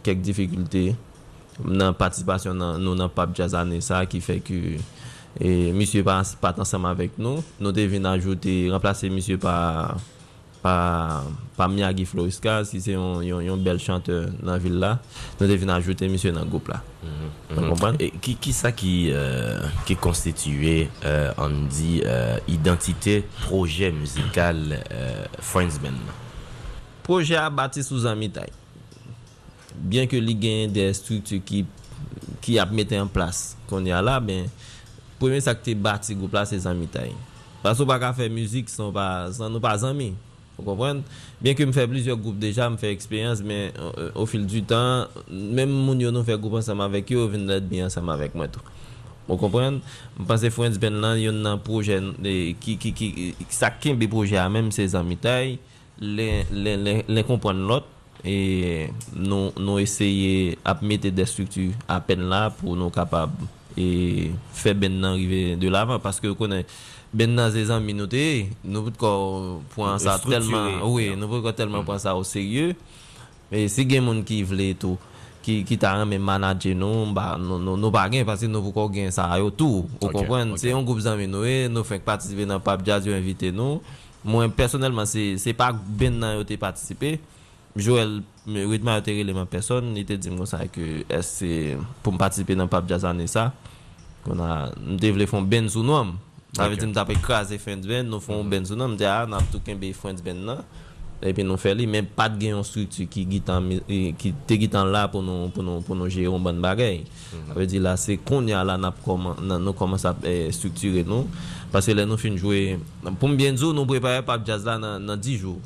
kek 0.06 0.22
difikulte 0.26 0.92
nan 1.62 1.96
patisipasyon 1.98 2.58
nan, 2.58 2.82
nou 2.84 2.98
nan 2.98 3.12
pap 3.14 3.36
jazz 3.38 3.56
ane 3.58 3.82
sa 3.84 4.04
ki 4.10 4.22
fe 4.24 4.40
ki 4.44 4.60
e, 4.78 5.72
misye 5.76 6.04
pa, 6.06 6.22
pat 6.42 6.60
ansam 6.62 6.88
avek 6.90 7.20
nou. 7.22 7.44
Nou 7.62 7.76
te 7.76 7.86
vin 7.90 8.08
ajoute, 8.10 8.56
remplase 8.74 9.12
misye 9.14 9.40
pa 9.42 9.56
pa, 10.62 10.76
pa 11.58 11.68
Miyagi 11.72 12.06
Floriska, 12.06 12.60
si 12.70 12.82
se 12.84 12.94
yon, 12.94 13.24
yon, 13.26 13.42
yon 13.48 13.64
bel 13.66 13.82
chante 13.82 14.14
nan 14.46 14.62
vil 14.62 14.78
la. 14.82 14.96
Nou 15.40 15.50
te 15.50 15.58
vin 15.58 15.74
ajoute 15.74 16.10
misye 16.12 16.34
nan 16.36 16.50
goup 16.50 16.70
la. 16.72 16.82
Mm 17.02 17.16
-hmm. 17.18 17.98
E, 18.00 18.12
ki, 18.22 18.38
ki 18.40 18.54
sa 18.54 18.72
ki 18.72 19.12
euh, 19.12 19.66
ki 19.86 19.96
konstituye 19.96 20.90
euh, 21.04 21.34
an 21.38 21.68
di 21.68 22.02
euh, 22.06 22.38
identite 22.48 23.24
proje 23.42 23.92
muzikal 23.92 24.58
euh, 24.72 25.26
Friendsman? 25.40 25.92
nan? 25.94 26.31
proje 27.12 27.36
a 27.36 27.50
bati 27.52 27.84
sou 27.84 28.00
zan 28.00 28.16
mitay. 28.16 28.48
Bien 29.76 30.08
ke 30.08 30.20
li 30.24 30.36
gen 30.40 30.72
de 30.72 30.88
struktu 30.96 31.42
ki, 31.44 31.66
ki 32.44 32.56
ap 32.62 32.72
mette 32.76 32.96
an 32.96 33.12
plas 33.12 33.52
kon 33.68 33.84
ya 33.88 34.00
la, 34.04 34.16
ben, 34.24 34.48
pweme 35.20 35.42
sak 35.44 35.60
te 35.66 35.76
bati 35.76 36.16
go 36.16 36.32
plas 36.32 36.54
se 36.56 36.62
zan 36.64 36.80
mitay. 36.80 37.12
Paso 37.62 37.84
pa 37.88 38.00
ka 38.00 38.14
fe 38.16 38.30
müzik 38.32 38.72
san, 38.72 38.96
san 39.36 39.52
nou 39.52 39.60
pa 39.64 39.76
zan 39.82 39.98
mi. 39.98 40.14
Fou 40.56 40.64
kompren? 40.72 41.02
Bien 41.44 41.58
ke 41.58 41.68
m 41.68 41.74
fe 41.76 41.84
plizye 41.92 42.16
goup 42.16 42.40
deja, 42.40 42.70
m 42.72 42.78
fe 42.80 42.94
eksperyans, 42.96 43.44
men 43.44 43.76
o 44.16 44.24
fil 44.30 44.48
du 44.48 44.64
tan, 44.68 45.12
men 45.28 45.68
moun 45.68 46.00
yo 46.00 46.14
nou 46.16 46.28
fe 46.28 46.38
goup 46.40 46.56
ansam 46.60 46.84
avek 46.88 47.12
yo, 47.12 47.28
vin 47.32 47.44
let 47.50 47.68
bi 47.68 47.84
ansam 47.84 48.08
avek 48.14 48.40
mwen 48.40 48.56
tou. 48.56 48.64
Ou 49.28 49.38
kompren? 49.40 49.80
Mpansè 50.18 50.50
Fouens 50.52 50.80
Ben 50.82 50.98
lan 51.04 51.20
yon 51.20 51.44
nan 51.44 51.60
proje 51.64 52.00
ki, 52.64 52.78
ki, 52.82 52.96
ki, 52.96 53.12
ki 53.38 53.52
sa 53.54 53.70
ken 53.76 54.00
bi 54.00 54.10
proje 54.12 54.40
a 54.40 54.48
menm 54.52 54.72
se 54.76 54.88
zanmitay 54.92 55.60
les 56.02 57.24
comprendre 57.28 57.60
l'autre 57.68 57.88
et 58.26 58.90
nous 59.16 59.52
nous 59.58 59.80
essayer 59.80 60.58
à 60.66 60.78
mettre 60.82 61.10
des 61.10 61.26
structures 61.26 61.74
à 61.88 62.00
peine 62.00 62.28
là 62.28 62.50
pour 62.50 62.76
nous 62.76 62.90
capables 62.90 63.32
et 63.78 64.32
faire 64.52 64.76
ben 64.76 65.04
arriver 65.04 65.56
de 65.56 65.70
l'avant 65.70 66.00
parce 66.00 66.20
que 66.20 66.28
connaît 66.34 66.66
ben 67.12 67.34
nan 67.36 67.52
zez 67.52 67.70
an 67.72 67.84
minote, 67.84 68.24
nou 68.64 68.88
pout 68.88 68.98
ko 69.00 69.10
pran 69.74 70.00
sa 70.00 70.16
telman, 70.24 70.80
oui, 70.88 71.10
nou 71.20 71.28
pout 71.28 71.44
ko 71.44 71.52
telman 71.56 71.84
pran 71.88 72.00
sa 72.00 72.16
ou 72.16 72.24
serye, 72.28 72.72
e 73.52 73.66
si 73.72 73.84
gen 73.88 74.06
moun 74.08 74.22
ki 74.28 74.38
vle 74.48 74.70
tou, 74.80 74.96
ki, 75.44 75.58
ki 75.68 75.76
ta 75.82 75.92
ran 75.98 76.08
men 76.08 76.24
manaje 76.24 76.72
nou, 76.78 77.04
ba, 77.12 77.34
nou, 77.36 77.60
nou, 77.60 77.76
nou 77.76 77.92
pa 77.92 78.06
gen, 78.12 78.24
pasi 78.28 78.48
nou 78.48 78.64
pout 78.64 78.78
ko 78.78 78.88
gen 78.96 79.12
sa 79.12 79.28
yo 79.44 79.52
tou, 79.52 79.84
ou 79.84 80.08
okay, 80.08 80.14
kompwen, 80.22 80.56
okay. 80.56 80.64
se 80.64 80.72
yon 80.72 80.88
goup 80.88 81.04
zan 81.04 81.20
minoe, 81.20 81.66
nou 81.74 81.84
fek 81.88 82.08
patisive 82.08 82.48
nan 82.48 82.64
pap 82.64 82.86
jazz 82.88 83.10
yo 83.10 83.18
invite 83.18 83.52
nou, 83.52 83.82
moi 84.24 84.48
personnellement 84.50 85.06
c'est 85.06 85.54
pas 85.54 85.72
ben 85.74 86.20
nan 86.20 86.38
yo 86.38 86.58
participé 86.58 87.20
Joël 87.76 88.22
rythme 88.48 88.88
a 88.90 88.98
été 88.98 89.24
ma 89.34 89.46
personne. 89.46 89.96
Il 89.96 90.06
te 90.06 90.14
dit 90.14 90.30
ça 90.46 90.68
que 90.68 91.04
c'est 91.22 91.78
pour 92.04 92.18
participer 92.18 92.56
dans 92.56 92.68
Pape 92.68 92.88
Jazz 92.88 93.06
année 93.06 93.28
ça? 93.28 93.54
Qu'on 94.24 94.40
a 94.40 94.72
nous 94.80 94.98
devons 94.98 95.26
faire 95.26 95.42
ben 95.42 95.70
sous 95.70 95.86
ça 96.54 96.68
veut 96.68 96.76
dire 96.76 96.88
nous 96.88 96.94
taper 96.94 97.16
craser 97.16 97.58
friends 97.58 97.82
ben 97.88 98.08
nous 98.08 98.20
font 98.20 98.44
ben 98.44 98.66
sous 98.66 98.76
nous 98.76 98.84
on 98.84 99.02
a 99.02 99.42
tout 99.52 99.60
qu'un 99.60 99.78
friends 99.94 100.22
ben 100.24 100.58
epi 101.26 101.46
nou 101.46 101.60
fè 101.62 101.74
li, 101.78 101.88
men 101.90 102.08
pat 102.18 102.36
gen 102.40 102.58
yon 102.58 102.66
struktu 102.68 103.06
ki, 103.12 103.26
gitan, 103.30 103.70
ki 103.88 104.34
te 104.50 104.58
gitan 104.62 104.92
la 104.94 105.06
pou 105.12 105.24
nou, 105.26 105.50
pou 105.56 105.66
nou, 105.66 105.84
pou 105.86 105.98
nou 105.98 106.12
jè 106.12 106.26
yon 106.26 106.44
ban 106.44 106.62
bagay. 106.62 107.02
Mm 107.02 107.40
-hmm. 107.40 107.52
Ape 107.56 107.68
di 107.70 107.80
la, 107.80 107.96
se 107.98 108.18
kon 108.18 108.48
ya 108.48 108.64
la 108.64 108.78
nap 108.78 109.02
koman, 109.06 109.40
nan 109.42 109.64
nou 109.64 109.74
koman 109.74 110.00
sa 110.00 110.16
eh, 110.24 110.52
strukture 110.52 111.04
nou, 111.08 111.28
pase 111.72 111.94
le 111.94 112.06
nou 112.06 112.18
fin 112.18 112.38
jwè, 112.38 112.80
pou 113.20 113.28
mbyen 113.30 113.58
zou 113.58 113.74
nou 113.74 113.86
prepare 113.86 114.26
pap 114.26 114.46
jazz 114.48 114.66
la 114.66 114.78
nan, 114.78 115.06
nan 115.06 115.20
10 115.22 115.38
jou. 115.42 115.60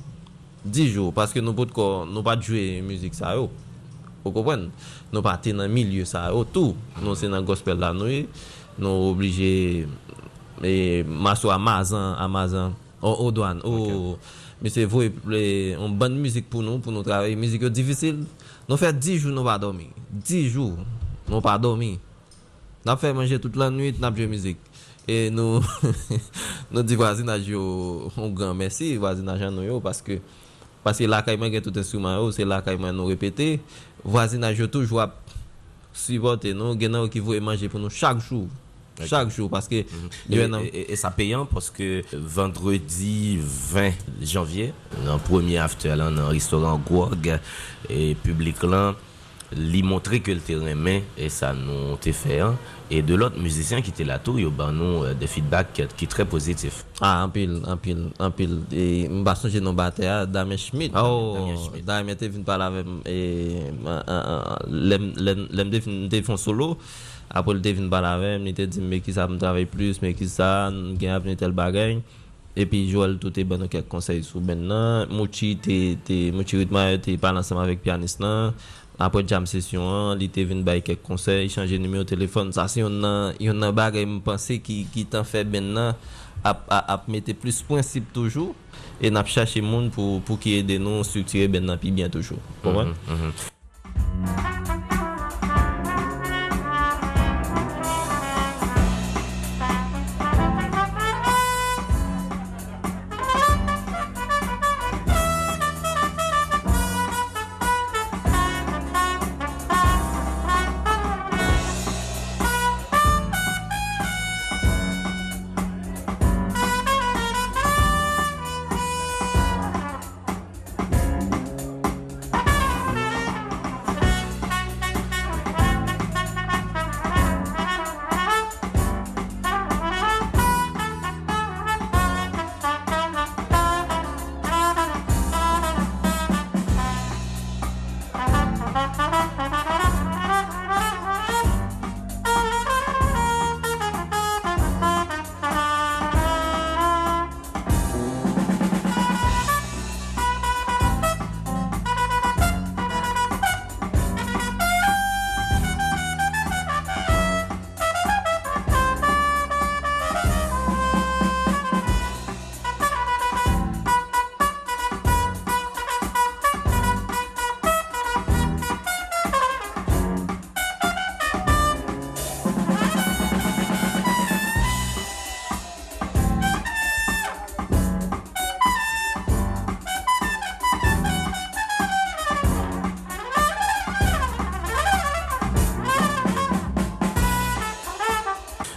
10 0.65 0.93
jou, 0.93 1.11
paske 1.11 1.41
nou 1.41 1.53
pot 1.53 1.71
ko, 1.71 2.05
nou 2.05 2.23
pat 2.23 2.41
jwè 2.41 2.81
müzik 2.81 3.13
sa 3.13 3.35
yo. 3.35 3.49
Ou 4.25 4.33
kopwen? 4.33 4.71
Nou 5.13 5.21
pati 5.21 5.53
nan 5.53 5.69
milye 5.69 6.05
sa 6.09 6.25
yo 6.33 6.41
tou. 6.49 6.73
Nou 7.03 7.13
se 7.17 7.29
nan 7.29 7.45
gospel 7.45 7.77
la 7.77 7.91
nou, 7.93 8.09
nou 8.81 9.11
oblije 9.11 9.85
e, 10.65 11.03
maso 11.05 11.53
amazan, 11.53 12.15
amazan. 12.23 12.73
À 13.05 13.09
Mazan 13.09 13.25
au 13.25 13.31
douane 13.31 13.61
au 13.63 14.17
mais 14.61 14.69
c'est 14.69 14.85
vrai, 14.85 15.11
une 15.27 15.95
bonne 15.97 16.17
musique 16.17 16.49
pour 16.49 16.63
nous, 16.63 16.79
pour 16.79 16.91
nous 16.91 17.03
travailler. 17.03 17.35
Musique 17.35 17.65
difficile. 17.65 18.23
Nous 18.69 18.77
faisons 18.77 18.97
10 18.97 19.17
jours, 19.19 19.31
nous 19.33 19.43
pas 19.43 19.59
dormir. 19.59 19.87
10 20.11 20.49
jours, 20.49 20.77
nous 21.27 21.41
pas 21.41 21.57
dormir. 21.57 21.97
Nous 22.85 22.95
fait 22.95 23.13
manger 23.13 23.39
toute 23.39 23.57
la 23.57 23.69
nuit, 23.69 23.93
nous 23.99 24.15
joué 24.15 24.27
musique. 24.27 24.57
Et 25.07 25.29
nous, 25.29 25.61
nous 26.71 26.81
disons 26.83 26.97
voisinage 26.97 27.49
un 27.49 28.29
grand 28.29 28.53
merci, 28.53 28.95
voisinage 28.95 29.41
nous, 29.51 29.79
parce 29.81 30.01
que, 30.01 30.19
parce 30.83 30.97
que 30.97 31.03
là, 31.03 31.21
quand 31.21 31.33
il 31.33 31.53
y 31.53 31.57
a 31.57 31.61
tout 31.61 31.73
instrument, 31.75 32.31
c'est 32.31 32.45
là 32.45 32.61
quand 32.65 32.91
nous 32.93 33.05
répéter. 33.05 33.59
Voisinage 34.03 34.63
toujours 34.71 35.05
supporter 35.93 36.53
nous, 36.53 36.77
il 36.79 37.09
qui 37.09 37.19
veut 37.19 37.39
manger 37.39 37.69
pour 37.69 37.79
nous 37.79 37.89
chaque 37.89 38.19
jour. 38.19 38.47
Chaque 39.03 39.29
jour, 39.29 39.49
parce 39.49 39.67
que... 39.67 39.83
Mhm. 40.29 40.59
Et, 40.73 40.95
ça 40.95 41.11
payant 41.11 41.45
parce 41.45 41.69
que 41.69 42.03
vendredi 42.13 43.37
20 43.41 43.91
janvier, 44.21 44.73
dans 45.05 45.13
le 45.13 45.19
premier 45.19 45.57
after, 45.57 45.89
là, 45.89 46.09
dans 46.09 46.11
le 46.11 46.23
restaurant 46.27 46.77
Gouag, 46.77 47.39
et 47.89 48.15
public 48.15 48.63
là, 48.63 48.95
lui 49.55 49.83
montrer 49.83 50.19
que 50.21 50.31
le 50.31 50.39
terrain 50.39 50.75
main 50.75 51.01
et 51.17 51.29
ça 51.29 51.53
nous 51.53 51.95
t'est 51.97 52.11
fait 52.11 52.41
et 52.89 53.01
de 53.01 53.15
l'autre 53.15 53.39
musicien 53.39 53.81
qui 53.81 53.89
était 53.89 54.03
là 54.03 54.19
tout 54.19 54.37
il 54.37 54.45
a 54.45 54.71
nous 54.71 55.03
euh, 55.03 55.13
des 55.13 55.27
feedbacks 55.27 55.87
qui, 55.95 56.07
très 56.07 56.25
positifs. 56.25 56.85
Ah 57.01 57.23
un 57.23 57.29
pile 57.29 57.61
un 57.67 57.77
pile 57.77 58.09
un 58.19 58.31
pile. 58.31 58.61
Et 58.71 59.07
m'a 59.07 59.35
songé 59.35 59.59
nos 59.59 59.73
batteur 59.73 60.27
Damien 60.27 60.57
Schmidt. 60.57 60.93
Oh. 60.95 61.37
Damien 61.85 62.13
était 62.13 62.27
venu 62.27 62.43
parler 62.43 62.65
avec 62.65 62.85
et 63.05 63.57
l'aime 64.67 65.13
l'aime 65.51 66.09
des 66.09 66.23
solo. 66.37 66.77
Après 67.29 67.53
le 67.53 67.59
devine 67.59 67.89
la 67.89 68.17
même 68.17 68.45
il 68.45 68.53
te 68.53 68.61
dit 68.61 68.81
mais 68.81 68.99
qui 68.99 69.13
ça 69.13 69.27
me 69.27 69.37
travaille 69.37 69.65
plus 69.65 70.01
mais 70.01 70.13
qui 70.13 70.27
ça 70.27 70.71
gagne 70.93 71.09
avenir 71.09 71.37
tel 71.37 71.51
bagage 71.51 71.97
et 72.55 72.65
puis 72.65 72.89
Joël 72.89 73.17
tout 73.17 73.37
est 73.39 73.43
bon 73.43 73.67
quelques 73.67 73.87
conseils 73.87 74.23
sur 74.23 74.41
maintenant. 74.41 75.05
Mouchi 75.09 75.57
t'es 75.57 76.31
Mouchi 76.31 76.57
rythme 76.57 76.99
t'es 76.99 77.17
pas 77.17 77.33
ensemble 77.33 77.63
avec 77.63 77.81
pianiste 77.81 78.21
là 78.21 78.53
apre 79.01 79.23
jam 79.27 79.47
sesyon 79.49 79.85
an, 79.85 80.19
li 80.19 80.29
te 80.31 80.45
vin 80.47 80.63
bay 80.65 80.83
kek 80.85 81.01
konsey, 81.05 81.49
chanje 81.51 81.79
nime 81.81 81.99
ou 82.01 82.07
telefon, 82.07 82.53
sa 82.55 82.67
se 82.71 82.81
yon 82.81 82.99
nan, 83.03 83.35
yon 83.43 83.59
nan 83.61 83.75
bagay 83.75 84.07
mpense 84.17 84.59
ki, 84.63 84.83
ki 84.93 85.07
tan 85.11 85.27
fe 85.27 85.43
ben 85.47 85.73
nan, 85.75 85.99
ap, 86.41 86.65
ap, 86.69 86.91
ap 86.95 87.07
mette 87.11 87.35
plus 87.39 87.61
prinsip 87.67 88.07
toujou, 88.15 88.55
e 89.01 89.11
nap 89.11 89.31
chache 89.31 89.63
moun 89.65 89.91
pou, 89.93 90.21
pou 90.25 90.39
ki 90.41 90.59
ede 90.61 90.79
nou 90.81 91.05
struktire 91.07 91.51
ben 91.51 91.67
nan 91.67 91.81
pi 91.81 91.93
bien 91.95 92.13
toujou. 92.13 92.39
Pou 92.63 92.75
mwen? 92.75 92.95
Mm 92.95 93.15
-hmm, 93.15 93.23
mm 93.25 93.33
-hmm. 93.33 94.54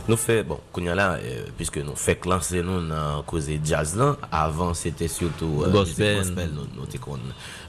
Nou 0.09 0.17
fe, 0.17 0.39
bon, 0.49 0.57
konya 0.73 0.95
la, 0.97 1.11
euh, 1.21 1.51
piske 1.59 1.83
nou 1.85 1.99
fek 2.01 2.25
lanse 2.31 2.63
nou 2.65 2.81
nan 2.81 3.21
koze 3.29 3.59
jazz 3.61 3.93
lan, 3.99 4.17
avan 4.33 4.73
se 4.79 4.89
te 4.97 5.05
surtout 5.13 5.67
euh, 5.67 5.73
gospel, 5.75 6.23
gospel 6.23 6.55
nou, 6.55 6.65
nou 6.79 6.89
te 6.89 6.97
kon, 7.03 7.21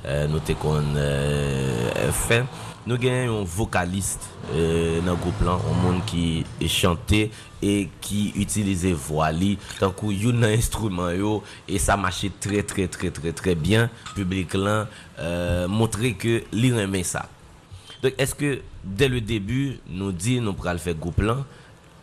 euh, 0.05 0.23
nou 0.31 0.39
te 0.47 0.55
kon 0.55 0.87
eh, 1.01 2.07
fe. 2.15 2.39
Nou 2.87 2.95
gen 3.01 3.25
yon 3.27 3.43
vokalist 3.43 4.23
eh, 4.53 5.01
nan 5.03 5.19
goup 5.19 5.43
lan, 5.43 5.59
yon 5.67 5.83
moun 5.83 5.99
ki 6.07 6.23
e 6.63 6.71
chante 6.71 7.25
e 7.59 7.75
ki 8.07 8.21
utilize 8.39 8.95
voali, 9.09 9.57
tankou 9.81 10.15
yon 10.15 10.39
nan 10.39 10.55
instrument 10.55 11.11
yo, 11.19 11.41
e 11.67 11.75
sa 11.75 11.99
mache 11.99 12.31
tre 12.39 12.63
tre 12.63 12.87
tre 12.87 13.11
tre 13.19 13.35
tre 13.35 13.59
bien, 13.59 13.91
publik 14.15 14.55
lan, 14.55 14.87
eh, 15.19 15.67
montre 15.67 16.15
ke 16.15 16.39
li 16.55 16.71
reme 16.71 17.03
sa. 17.03 17.27
Donk 17.99 18.15
eske, 18.15 18.61
de 18.79 19.11
le 19.11 19.19
debu, 19.19 19.73
nou 19.91 20.15
di 20.15 20.39
nou 20.39 20.55
pral 20.55 20.79
fe 20.79 20.95
goup 20.95 21.19
lan, 21.19 21.43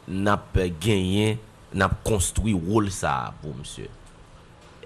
nap 0.07 0.57
genyen, 0.83 1.41
nap 1.77 1.99
konstruy 2.07 2.55
wol 2.57 2.91
sa 2.95 3.35
pou 3.43 3.55
msye. 3.59 3.91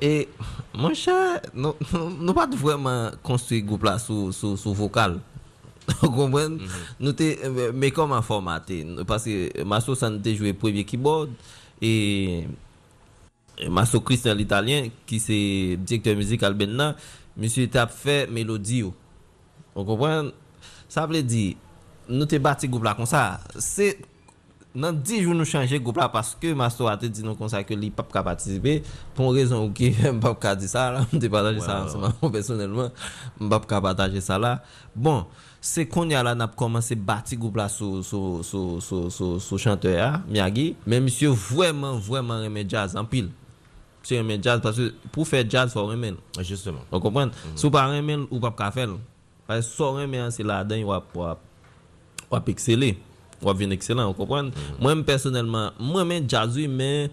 E, 0.00 0.24
mwen 0.72 0.96
chè, 0.96 1.14
nou, 1.52 1.76
nou, 1.90 2.08
nou 2.16 2.36
pat 2.36 2.54
vwèman 2.56 3.18
konstruy 3.26 3.60
goup 3.66 3.84
la 3.84 3.98
sou, 4.00 4.32
sou, 4.32 4.56
sou 4.60 4.72
vokal. 4.76 5.18
Gombwen, 6.00 6.56
mm 6.56 6.66
-hmm. 6.66 6.88
nou 7.02 7.12
te, 7.16 7.34
me 7.74 7.90
kom 7.92 8.12
an 8.16 8.24
formate, 8.24 8.80
paske 9.08 9.64
maso 9.66 9.96
san 9.98 10.20
te 10.22 10.32
jwe 10.36 10.54
prevye 10.56 10.86
keyboard, 10.88 11.32
e, 11.82 12.46
e, 13.58 13.68
maso 13.68 14.00
Christian 14.00 14.38
l'Italien, 14.38 14.90
ki 15.06 15.20
se 15.20 15.38
direktor 15.82 16.16
mizikal 16.16 16.54
ben 16.56 16.72
nan, 16.78 16.94
msye 17.36 17.68
tap 17.68 17.92
fè 17.92 18.22
melodi 18.30 18.84
yo. 18.84 18.94
Gombwen, 19.74 20.32
sa 20.88 21.04
vle 21.10 21.22
di, 21.26 21.56
nou 22.08 22.28
te 22.28 22.40
bati 22.42 22.70
goup 22.70 22.84
la 22.86 22.96
kon 22.98 23.08
sa, 23.08 23.40
se 23.58 23.94
nan 24.70 24.94
10 25.02 25.24
joun 25.24 25.38
nou 25.40 25.48
chanje 25.48 25.78
goup 25.82 25.96
la 25.98 26.06
paske 26.12 26.52
maso 26.54 26.86
a 26.86 26.94
te 26.98 27.08
di 27.10 27.24
nou 27.26 27.34
konsa 27.38 27.64
ke 27.66 27.74
li 27.74 27.88
pap 27.94 28.12
ka 28.14 28.22
patisipe 28.22 28.76
pon 29.16 29.32
rezon 29.34 29.64
ou 29.64 29.72
ki 29.74 29.90
mbap 30.18 30.38
ka 30.42 30.54
di 30.58 30.70
sa 30.70 30.86
la 30.94 31.02
mte 31.10 31.30
pataje 31.32 31.58
wow. 31.58 31.66
sa 31.66 31.78
anseman 31.82 32.14
mwen 32.20 32.34
personelman 32.36 32.92
mbap 33.40 33.66
ka 33.70 33.80
pataje 33.82 34.22
sa 34.22 34.38
la. 34.38 34.60
Bon 34.94 35.26
se 35.60 35.88
konya 35.90 36.22
la 36.22 36.36
nap 36.38 36.54
komanse 36.58 36.94
bati 36.94 37.38
goup 37.40 37.58
la 37.58 37.66
sou 37.72 38.04
sou, 38.06 38.44
sou, 38.46 38.78
sou, 38.80 39.42
sou 39.42 39.58
chante 39.58 39.90
ya 39.90 40.22
Miyagi 40.30 40.70
men 40.86 41.02
misyo 41.08 41.34
vweman 41.34 41.98
vweman 42.06 42.46
reme 42.46 42.62
jazz 42.62 42.94
anpil 42.94 43.32
misyo 44.04 44.22
reme 44.22 44.38
jazz 44.38 44.62
paske 44.62 44.92
pou 45.10 45.26
fe 45.26 45.42
jazz 45.42 45.74
fwa 45.74 45.88
remen. 45.90 46.14
Justement. 46.38 46.86
Ou 46.94 47.02
kompren? 47.02 47.34
Mm 47.34 47.34
-hmm. 47.34 47.58
sou 47.58 47.74
pa 47.74 47.88
remen 47.90 48.28
ou 48.30 48.38
pap 48.38 48.54
ka 48.54 48.70
fel 48.70 49.00
paske 49.50 49.66
so 49.66 49.96
remen 49.98 50.30
se 50.30 50.46
la 50.46 50.62
den 50.62 50.86
wap 50.86 51.10
wap 51.18 51.42
wap 52.30 52.48
eksele 52.54 52.94
wap 53.44 53.58
vin 53.60 53.72
ekselant, 53.74 54.14
kompwen. 54.18 54.50
Mwen 54.80 55.04
personelman, 55.08 55.74
mwen 55.80 56.08
men 56.08 56.28
jazwi 56.30 56.66
men 56.70 57.10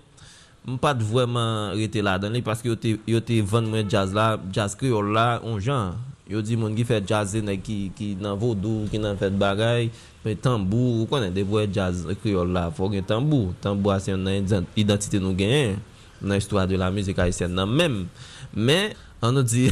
m 0.68 0.76
pat 0.84 1.00
vwèman 1.00 1.78
rete 1.80 2.02
la 2.04 2.18
dan 2.20 2.36
li 2.36 2.44
paske 2.44 2.68
yo 2.68 2.76
te, 2.76 2.98
yo 3.08 3.22
te 3.24 3.40
ven 3.40 3.70
mwen 3.72 3.88
jazz 3.88 4.12
la, 4.16 4.34
jazz 4.52 4.76
kriol 4.78 5.14
la, 5.16 5.38
on 5.48 5.62
jan. 5.64 5.96
Yo 6.28 6.42
di 6.44 6.58
moun 6.60 6.76
ki 6.76 6.84
fè 6.84 7.00
jazz 7.08 7.38
ene 7.40 7.56
ki, 7.64 7.78
ki 7.96 8.10
nan 8.20 8.36
vodou, 8.40 8.84
ki 8.92 9.00
nan 9.00 9.16
fèt 9.20 9.38
bagay, 9.40 9.88
pe 10.26 10.34
tambou, 10.44 11.00
ou 11.00 11.08
konen 11.08 11.32
devwe 11.32 11.64
jazz 11.72 12.04
kriol 12.20 12.52
la, 12.52 12.66
fò 12.76 12.90
gen 12.92 13.06
tambou. 13.08 13.54
Tambou 13.64 13.96
asè 13.96 14.12
yon 14.12 14.28
nan 14.28 14.68
identite 14.76 15.24
nou 15.24 15.38
genyen, 15.40 15.80
nan 16.20 16.36
istwa 16.42 16.66
de 16.68 16.80
la 16.80 16.92
müzik 16.92 17.22
a 17.24 17.30
yon 17.32 17.56
nan 17.56 17.72
menm. 17.72 18.04
Men, 18.52 18.92
on 19.22 19.32
nous 19.32 19.44
dit 19.44 19.72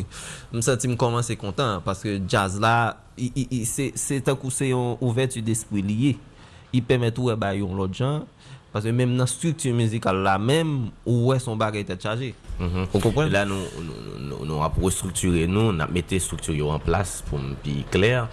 me 0.52 0.60
senti 0.60 0.88
me 0.88 0.96
commencer 0.96 1.36
content 1.36 1.80
parce 1.84 2.00
que 2.00 2.20
jazz 2.28 2.60
là 2.60 2.98
c'est 3.64 3.92
c'est 3.94 4.28
un 4.28 4.34
coup 4.34 4.50
c'est 4.50 4.70
une 4.70 4.96
ouverture 5.00 5.42
d'esprit 5.42 5.82
lié. 5.82 6.18
Il 6.72 6.82
permet 6.82 7.10
tout 7.10 7.34
ba 7.36 7.54
yon 7.54 7.74
l'autre 7.74 7.94
gens 7.94 8.24
parce 8.72 8.84
que 8.86 8.90
même 8.90 9.12
dans 9.16 9.24
la 9.24 9.26
structure 9.26 9.74
musicale 9.74 10.22
là 10.22 10.38
même 10.38 10.88
où 11.06 11.32
est 11.32 11.38
son 11.38 11.56
bagage 11.56 11.84
est 11.88 12.02
chargé. 12.02 12.34
Mm 12.60 12.64
-hmm. 12.66 12.86
vous 12.92 12.98
comprenez? 13.00 13.30
Là 13.30 13.44
nous 13.44 13.62
nous 14.20 14.44
nous 14.46 14.62
avons 14.62 14.84
restructuré 14.84 15.46
nous 15.46 15.60
on 15.72 15.80
a 15.80 15.86
mis 15.86 16.04
structure 16.20 16.68
en 16.70 16.78
place 16.78 17.22
pour 17.28 17.38
plus 17.62 17.84
clair. 17.90 18.28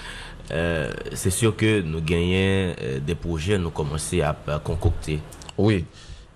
Euh, 0.51 0.89
c'est 1.13 1.29
sûr 1.29 1.55
que 1.55 1.81
nous 1.81 2.01
gagnons 2.01 2.73
euh, 2.81 2.99
des 2.99 3.13
projets 3.15 3.57
nous 3.59 3.69
commencer 3.69 4.21
à, 4.21 4.35
à, 4.47 4.57
concocter. 4.59 5.19
Oui 5.57 5.85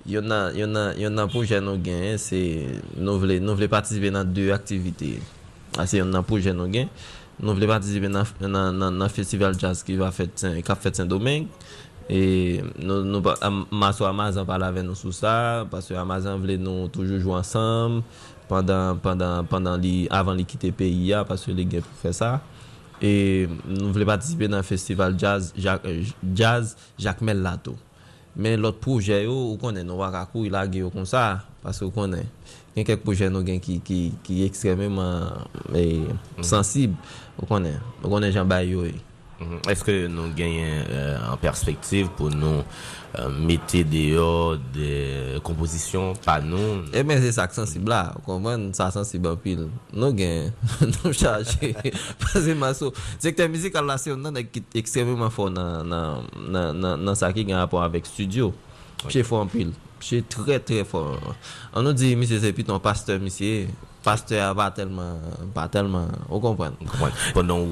Yon 0.03 0.25
nan, 0.27 0.51
yon 0.57 0.74
nan, 0.75 0.89
yon 1.00 1.13
nan 1.15 1.29
proje 1.31 1.62
nou 1.63 1.79
gen, 1.79 2.17
se 2.19 2.39
nou 3.00 3.22
vle, 3.22 3.38
nou 3.39 3.55
vle 3.55 3.69
patisibe 3.72 4.10
nan 4.12 4.27
dwe 4.36 4.51
aktivite. 4.51 5.13
Ase 5.79 6.01
yon 6.01 6.12
nan 6.12 6.25
proje 6.27 6.51
nou 6.51 6.67
gen, 6.72 6.89
nou 7.39 7.55
vle 7.55 7.69
patisibe 7.72 8.10
nan, 8.12 8.27
nan, 8.43 8.75
nan, 8.75 8.98
nan 9.00 9.13
festival 9.13 9.55
jazz 9.55 9.86
ki 9.88 9.95
va 10.01 10.12
fet, 10.12 10.43
kap 10.67 10.83
fet 10.83 11.00
Saint-Domingue. 11.00 11.48
E 12.12 12.60
nou, 12.83 13.00
nou, 13.07 13.24
maso 13.72 14.03
Amazan 14.03 14.43
pala 14.43 14.74
ven 14.75 14.83
nou 14.89 15.00
sou 15.00 15.15
sa, 15.15 15.63
paswe 15.72 15.95
Amazan 15.95 16.41
vle 16.43 16.57
nou 16.60 16.89
toujou 16.91 17.22
jou 17.22 17.38
ansam, 17.38 18.01
pandan, 18.50 19.00
pandan, 19.05 19.48
pandan 19.48 19.79
li, 19.79 20.10
avan 20.12 20.36
li 20.36 20.43
kite 20.43 20.74
peyi 20.75 21.13
ya, 21.13 21.24
paswe 21.27 21.55
li 21.55 21.63
gen 21.77 21.88
pou 21.88 22.03
fe 22.03 22.12
sa. 22.19 22.33
E 23.00 23.48
nou 23.72 23.95
vle 23.95 24.12
patisibe 24.12 24.51
nan 24.51 24.67
festival 24.67 25.15
jazz, 25.15 25.53
jazz, 25.55 26.12
jazz 26.36 26.75
Jacques 27.00 27.24
Mel 27.24 27.39
Lato. 27.39 27.79
Men 28.35 28.61
lot 28.63 28.79
proje 28.81 29.19
yo, 29.25 29.33
ou 29.51 29.59
konen 29.61 29.85
nou 29.85 30.01
wakakou 30.01 30.47
ilage 30.47 30.81
yo 30.81 30.89
kon 30.93 31.05
sa, 31.09 31.43
paske 31.61 31.85
ou 31.85 31.93
konen 31.93 32.25
gen 32.73 32.87
kek 32.87 33.03
proje 33.05 33.27
nou 33.29 33.45
gen 33.45 33.59
ki, 33.61 33.77
ki, 33.85 33.99
ki 34.25 34.41
ekstrememan 34.47 35.45
eh, 35.77 36.09
mm. 36.09 36.45
sensib, 36.45 36.95
ou 37.37 37.49
konen, 37.49 37.77
ou 38.01 38.09
konen 38.09 38.33
jan 38.33 38.49
bay 38.49 38.71
yo 38.71 38.87
yo. 38.87 38.93
Eh. 38.93 39.12
Eske 39.71 40.07
nou 40.12 40.31
genyen 40.38 40.88
an 41.27 41.39
perspektiv 41.41 42.09
pou 42.17 42.31
nou 42.33 42.63
mette 43.45 43.83
deyo 43.85 44.57
de 44.73 45.39
kompozisyon 45.45 46.17
pa 46.25 46.39
nou? 46.43 46.81
E 46.95 47.03
men 47.05 47.21
se 47.23 47.33
sak 47.35 47.53
sensib 47.55 47.88
la, 47.91 48.07
konwen 48.25 48.71
sa 48.77 48.89
sensib 48.95 49.27
apil. 49.29 49.67
Nou 49.93 50.15
genyen, 50.17 50.51
nou 50.97 51.13
chache. 51.13 51.73
Pase 52.23 52.57
maso, 52.57 52.91
sekte 53.21 53.47
mizik 53.51 53.77
alasyon 53.79 54.23
nan 54.25 54.41
ekstrememan 54.41 55.33
fò 55.33 55.50
nan 55.53 57.15
sa 57.19 57.31
ki 57.35 57.47
gen 57.47 57.62
rapon 57.62 57.85
avèk 57.85 58.09
studio. 58.09 58.51
Che 59.03 59.23
fò 59.27 59.41
anpil, 59.43 59.73
che 60.00 60.21
tre 60.31 60.62
tre 60.63 60.83
fò. 60.88 61.01
An 61.75 61.83
nou 61.83 61.95
di, 61.97 62.13
misye 62.19 62.39
se 62.39 62.53
piton 62.55 62.79
pasteur 62.83 63.19
misye 63.23 63.55
e. 63.63 63.91
pasteur 64.03 64.53
pas 64.55 64.69
tellement 64.72 65.17
pas 65.53 65.67
tellement 65.69 66.07
on 66.29 66.39
comprend 66.39 66.72
pendant 67.33 67.65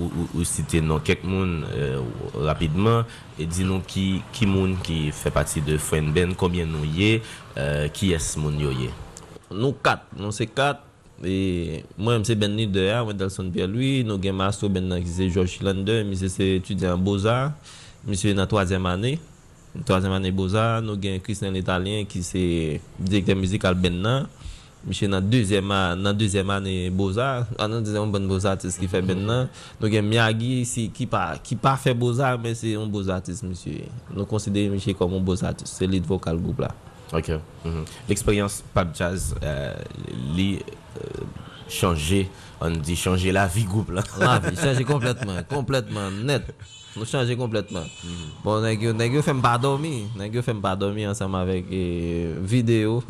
citer 0.44 0.82
non 0.82 1.00
quelques 1.00 1.24
monde 1.26 1.66
euh, 1.74 2.02
rapidement 2.36 3.04
et 3.38 3.46
dis 3.46 3.64
nous 3.66 3.82
qui 3.82 4.22
qui 4.32 4.46
monde 4.46 4.78
qui 4.82 5.12
fait 5.12 5.30
partie 5.30 5.62
de 5.62 5.78
Friend 5.78 6.12
Ben 6.14 6.34
combien 6.36 6.66
nous 6.66 6.86
y 6.86 7.22
euh, 7.58 7.88
qui 7.90 8.14
est 8.14 8.38
monde 8.38 8.60
yo 8.60 8.72
nous 9.52 9.74
quatre 9.74 10.06
nous 10.18 10.32
c'est 10.32 10.48
quatre 10.48 10.82
et 11.24 11.84
moi 11.98 12.18
c'est 12.24 12.36
Ben 12.36 12.56
Leader 12.56 13.06
Wendelson 13.06 13.52
Pierre 13.52 13.68
lui 13.68 14.04
nous 14.06 14.18
gain 14.18 14.34
master 14.34 14.70
Ben 14.70 15.04
qui 15.04 15.10
c'est 15.10 15.30
George 15.30 15.60
Lander 15.62 16.04
monsieur 16.06 16.30
c'est 16.30 16.56
étudiant 16.56 16.94
en 16.94 16.98
beaux-arts 16.98 17.52
monsieur 18.08 18.34
dans 18.34 18.48
troisième 18.48 18.86
année 18.86 19.20
troisième 19.86 20.14
année 20.14 20.32
beaux-arts 20.32 20.82
nous 20.82 20.96
gain 20.96 21.20
Christian 21.20 21.52
l'italien 21.52 22.06
qui 22.06 22.24
c'est 22.24 22.80
directeur 22.98 23.36
musical 23.36 23.76
Ben 23.76 24.28
Michel 24.86 25.10
dans 25.12 25.22
deuxième 25.22 25.68
dans 25.70 26.14
deuxième 26.14 26.50
année 26.50 26.90
Beaux-Arts, 26.90 27.46
on 27.60 27.82
disait 27.82 27.98
un 27.98 28.08
bon 28.08 28.28
beaux 28.28 28.46
artiste 28.46 28.80
qui 28.80 28.88
fait 28.88 29.02
maintenant. 29.02 29.48
Avons 29.82 30.02
Miyagi 30.02 30.66
si, 30.66 30.90
qui 30.90 31.06
pas 31.06 31.38
qui 31.38 31.56
pas 31.56 31.78
fait 31.78 31.94
Beaux-Arts 31.94 32.40
mais 32.44 32.56
c'est 32.56 32.76
un 32.76 32.88
beau 32.88 33.08
artiste 33.10 33.44
monsieur. 33.44 33.82
Nous 34.14 34.26
considérons 34.26 34.74
Michel 34.74 34.96
comme 34.96 35.14
un 35.14 35.20
beau 35.20 35.44
artiste, 35.44 35.76
c'est 35.78 35.88
lead 35.88 36.06
vocal 36.06 36.38
groupe 36.38 36.60
là. 36.60 36.70
OK. 37.14 37.30
Mm 37.30 37.70
-hmm. 37.70 37.86
L'expérience 38.10 38.64
Pap 38.74 38.96
Jazz 38.96 39.36
euh, 39.44 39.74
li 40.36 40.56
euh, 40.56 41.24
changer, 41.70 42.30
on 42.60 42.72
dit 42.72 42.96
changer 42.96 43.32
la 43.32 43.48
vie 43.48 43.66
groupe 43.66 43.92
là. 43.92 44.04
La 44.20 44.40
vie 44.40 44.56
changer 44.56 44.84
complètement, 44.84 45.38
complètement 45.50 46.10
net. 46.12 46.44
Nous 46.96 47.06
changer 47.06 47.38
complètement. 47.38 47.88
Mm 48.04 48.10
-hmm. 48.10 48.44
Bon, 48.44 48.62
nèg 48.62 49.14
yo 49.14 49.22
fait 49.22 49.34
pas 49.42 49.58
dormir, 49.66 50.08
nèg 50.18 50.36
yo 50.36 50.42
fait 50.42 50.54
pas 50.54 50.76
dormir 50.76 51.10
ensemble 51.10 51.38
avec 51.38 51.66
eh, 51.72 52.34
vidéo. 52.42 53.04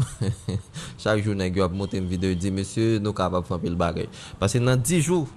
Chaque 0.97 1.23
jour 1.23 1.33
yo 1.35 1.63
a 1.63 1.69
une 1.97 2.07
vidéo 2.07 2.33
dit 2.35 2.51
monsieur, 2.51 2.99
nous 2.99 3.13
capable 3.13 3.45
faire 3.47 3.59
pile 3.59 3.75
bagay. 3.75 4.07
Parce 4.39 4.53
que 4.53 4.59
dans 4.59 4.77
10 4.77 5.01
jours 5.01 5.27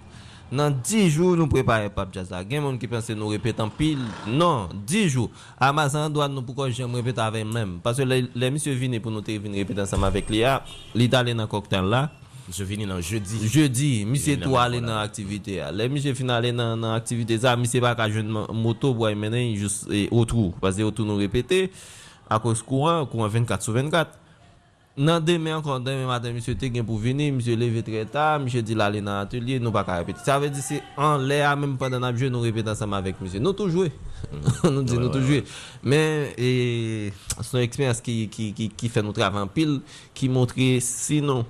dans 0.53 0.71
10 0.71 1.11
jours 1.11 1.37
nous 1.37 1.49
préparer 1.49 1.89
Pape 1.91 2.13
Jazz 2.13 2.31
là. 2.31 2.45
Gen 2.49 2.63
monde 2.63 2.79
qui 2.79 2.87
pense 2.87 3.11
nous 3.11 3.29
répéter 3.29 3.61
en 3.63 3.69
pile. 3.71 3.99
Non, 4.27 4.69
10 4.87 5.09
jours. 5.09 5.31
Amazon 5.59 6.11
doit 6.11 6.29
nous 6.29 6.45
répéter 6.95 7.21
avec 7.21 7.45
même? 7.47 7.81
Parce 7.83 7.97
que 7.99 8.03
les, 8.03 8.27
les 8.35 8.51
monsieur 8.51 8.73
viennent 8.75 9.01
pour 9.01 9.11
nous 9.11 9.23
répéter 9.23 9.81
ensemble 9.81 10.05
avec 10.05 10.29
l'IA, 10.31 10.63
l'italien 10.95 11.35
dans 11.35 11.47
cocktail 11.47 11.85
là. 11.85 12.11
Mse 12.49 12.65
vini 12.65 12.85
nan 12.87 13.01
jeudi. 13.01 13.49
Jeudi, 13.49 13.91
mse 14.05 14.37
tou 14.43 14.59
ale 14.61 14.81
nan 14.85 14.99
aktivite 15.01 15.57
ya. 15.57 15.71
Le 15.73 15.89
mse 15.89 16.13
finale 16.15 16.51
nan, 16.53 16.77
nan 16.81 16.93
aktivite 16.99 17.39
za, 17.41 17.55
mse 17.57 17.81
baka 17.81 18.09
jen 18.13 18.29
moto 18.29 18.93
bo 18.95 19.07
ay 19.09 19.17
menen 19.17 19.55
jous 19.57 19.85
e 19.89 20.05
otrou. 20.13 20.53
Pase 20.61 20.85
otrou 20.85 21.09
nou 21.09 21.23
repete, 21.23 21.71
akos 22.29 22.61
kouan, 22.67 23.09
kouan 23.09 23.33
24 23.33 23.65
sou 23.65 23.77
24. 23.79 24.21
Nan 24.95 25.25
demen 25.25 25.57
ankon, 25.57 25.83
demen 25.83 26.05
maten 26.07 26.37
mse 26.37 26.53
te 26.61 26.69
gen 26.71 26.85
pou 26.87 27.01
vini, 27.01 27.31
mse 27.35 27.57
leve 27.59 27.81
tre 27.87 28.05
ta, 28.13 28.37
mse 28.39 28.61
di 28.63 28.77
lale 28.77 29.01
nan 29.01 29.25
atelier, 29.25 29.65
nou 29.65 29.73
baka 29.75 29.97
repete. 30.03 30.21
Sa 30.29 30.37
ve 30.43 30.53
di 30.53 30.61
se 30.63 30.83
an 31.01 31.25
le 31.25 31.41
a 31.49 31.57
menm 31.57 31.81
pandan 31.81 32.05
apje 32.05 32.29
nou 32.29 32.45
repete 32.45 32.75
ansama 32.77 33.01
vek 33.09 33.25
mse. 33.25 33.41
Nou 33.41 33.57
tou 33.57 33.73
jwe. 33.73 33.89
nou 34.69 34.85
di 34.85 35.01
nou 35.01 35.09
tou 35.09 35.25
jwe. 35.25 35.41
Men, 35.81 36.29
e, 36.37 37.11
son 37.41 37.65
eksperyans 37.65 38.05
ki, 38.05 38.21
ki, 38.29 38.53
ki, 38.55 38.71
ki 38.77 38.93
fe 38.93 39.03
nou 39.03 39.17
travan 39.17 39.49
pil, 39.49 39.81
ki 40.13 40.29
montre 40.29 40.75
sinon 40.85 41.49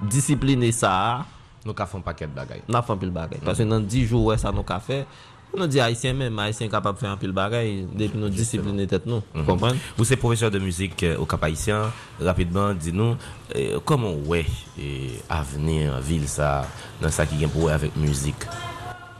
disipline 0.00 0.70
sa, 0.74 1.24
nou 1.66 1.74
ka 1.76 1.88
fon 1.90 2.04
paket 2.04 2.30
bagay. 2.34 2.62
Na 2.70 2.84
fon 2.86 3.00
pil 3.00 3.10
bagay. 3.14 3.42
Paswe 3.44 3.66
nan 3.66 3.86
10 3.86 4.06
jou 4.06 4.28
wè 4.30 4.38
sa 4.40 4.52
nou 4.54 4.66
ka 4.66 4.78
fè, 4.82 5.02
nou 5.48 5.66
di 5.70 5.80
Haitien 5.80 6.16
men, 6.16 6.36
Haitien 6.38 6.70
kapap 6.72 6.98
fè 7.00 7.08
an 7.10 7.18
pil 7.20 7.34
bagay, 7.36 7.82
depi 7.98 8.20
nou 8.20 8.30
disipline 8.32 8.86
tet 8.90 9.08
nou. 9.08 9.24
Mm 9.32 9.40
-hmm. 9.40 9.46
Kompren? 9.48 9.80
Ou 9.98 10.04
se 10.04 10.16
profeseur 10.16 10.50
de 10.50 10.58
müzik 10.58 11.02
ou 11.02 11.24
euh, 11.24 11.26
kap 11.26 11.42
Haitien, 11.42 11.90
rapidman, 12.20 12.78
di 12.78 12.92
nou, 12.92 13.16
eh, 13.54 13.76
koman 13.84 14.22
wè 14.28 14.44
eh, 14.78 15.18
avenir 15.28 15.98
vil 16.00 16.28
sa, 16.28 16.64
nan 17.00 17.10
sa 17.10 17.26
ki 17.26 17.38
gen 17.38 17.50
pou 17.50 17.66
wè 17.66 17.74
avèk 17.74 17.96
müzik? 17.96 18.46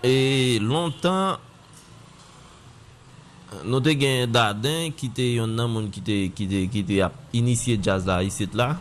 E 0.03 0.59
lontan, 0.61 1.39
nou 3.65 3.81
te 3.81 3.97
gen 3.99 4.31
Dadin, 4.31 4.93
ki 4.93 5.09
te 5.11 5.35
yon 5.35 5.57
nan 5.57 5.71
moun 5.71 5.91
ki 5.91 6.01
te, 6.01 6.29
ki 6.35 6.47
te, 6.47 6.67
ki 6.69 6.85
te 6.85 7.03
ap 7.03 7.13
inisye 7.33 7.79
jazz 7.83 8.07
la, 8.07 8.23
isit 8.23 8.55
la, 8.55 8.77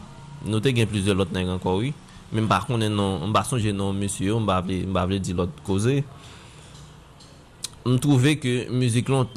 Nou 0.46 0.62
te 0.63 0.74
gen 0.75 0.89
plizye 0.89 1.15
lot 1.17 1.32
neg 1.34 1.50
anko 1.50 1.77
wè. 1.82 1.94
Men 2.34 2.50
par 2.50 2.65
konen 2.67 2.91
nan, 2.91 3.29
mba 3.32 3.46
sonje 3.48 3.72
nan 3.75 3.96
monsye 3.96 4.27
yo, 4.27 4.39
mba 4.44 4.60
vle 4.65 4.82
mba 4.89 5.06
vle 5.08 5.21
di 5.23 5.36
lot 5.38 5.62
koze. 5.67 6.02
M 7.88 7.95
trouve 8.04 8.36
ke 8.41 8.65
müzik 8.67 9.08
lon 9.08 9.30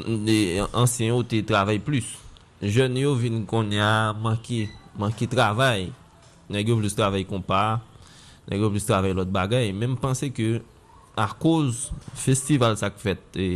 ansyen 0.74 1.12
yo 1.12 1.22
te 1.22 1.38
travay 1.46 1.78
plus. 1.82 2.16
Jen 2.60 2.98
yo 2.98 3.14
vin 3.16 3.44
kon 3.48 3.70
ya 3.72 4.10
manki, 4.18 4.64
manki 4.98 5.30
travay. 5.30 5.88
Neg 6.50 6.68
yo 6.68 6.80
plus 6.80 6.96
travay 6.98 7.22
kompa, 7.28 7.78
neg 8.50 8.60
yo 8.60 8.72
plus 8.74 8.88
travay 8.88 9.14
lot 9.14 9.30
bagay. 9.30 9.70
Men 9.70 9.94
m 9.94 10.00
panse 10.02 10.32
ke 10.34 10.58
a 11.14 11.28
koz 11.38 11.88
festival 12.18 12.74
sa 12.80 12.90
k 12.90 12.98
fèt 12.98 13.38
e, 13.38 13.46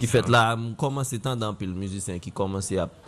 ki 0.00 0.08
fèt 0.08 0.32
la, 0.32 0.54
m 0.56 0.72
komanse 0.80 1.20
tan 1.20 1.36
dan 1.40 1.56
pil 1.58 1.76
müzisyen 1.76 2.20
ki 2.24 2.32
komanse 2.32 2.80
ap 2.80 3.03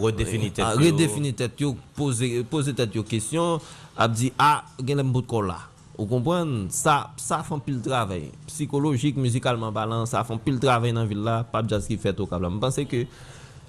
Redéfinir 0.00 0.52
a 0.52 0.54
tête 0.54 0.74
yo. 0.74 0.84
redefini 0.84 1.32
tet 1.34 1.60
yo, 1.60 1.72
pose, 1.96 2.28
pose 2.50 2.74
tet 2.76 2.94
yo 2.94 3.04
kesyon, 3.06 3.62
ap 3.96 4.12
di, 4.14 4.32
a, 4.38 4.66
gen 4.82 5.00
lem 5.00 5.12
bout 5.14 5.26
kol 5.30 5.48
la. 5.50 5.62
Ou 5.96 6.04
kompren, 6.10 6.66
sa, 6.74 7.14
sa 7.16 7.40
fon 7.46 7.62
pil 7.64 7.78
travay. 7.84 8.28
Psikologik, 8.50 9.16
müzikalman 9.16 9.72
balan, 9.72 10.04
sa 10.10 10.26
fon 10.28 10.40
pil 10.42 10.60
travay 10.60 10.92
nan 10.92 11.08
vil 11.08 11.24
la, 11.24 11.40
pap 11.48 11.68
jazz 11.70 11.88
ki 11.88 11.96
fet 12.00 12.20
ou 12.20 12.28
kabla. 12.28 12.52
M 12.52 12.60
panse 12.60 12.84
ke, 12.88 13.06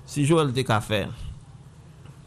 si 0.08 0.28
Joel 0.28 0.52
te 0.56 0.68
ka 0.68 0.82
fer, 0.84 1.08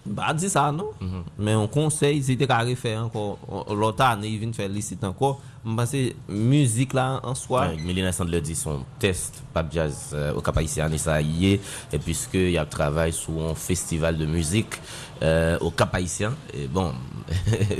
ba 0.01 0.33
di 0.33 0.49
sa, 0.49 0.71
non? 0.73 0.97
Men 1.37 1.61
on 1.61 1.69
konsey, 1.69 2.23
si 2.25 2.39
te 2.41 2.49
ka 2.49 2.63
refe 2.65 2.97
anko, 2.97 3.37
lota 3.77 4.15
ane, 4.15 4.31
yi 4.31 4.41
vin 4.41 4.57
fè 4.57 4.65
lisit 4.73 5.05
anko, 5.05 5.35
m 5.60 5.60
panse, 5.65 6.15
müzik 6.29 6.95
la 6.95 7.21
an 7.23 7.35
swa, 7.35 7.67
Ouais, 7.69 7.77
Mélina 7.85 8.13
Sandler 8.13 8.41
dit 8.41 8.55
son 8.55 8.81
test 8.99 9.43
Pap 9.53 9.71
Jazz 9.73 10.11
euh, 10.15 10.33
au 10.35 10.41
Cap-Haïtien 10.41 10.91
et 10.91 10.99
ça 10.99 11.21
y 11.21 11.53
est, 11.53 11.61
et 11.93 11.99
puisque 11.99 12.35
il 12.35 12.53
y 12.53 12.59
a 12.59 12.65
travail 12.65 13.13
sur 13.13 13.33
un 13.51 13.55
festival 13.55 14.17
de 14.17 14.25
musique 14.25 14.81
euh, 15.23 15.59
au 15.61 15.71
Cap-Haïtien, 15.71 16.33
et 16.55 16.67
bon, 16.67 16.93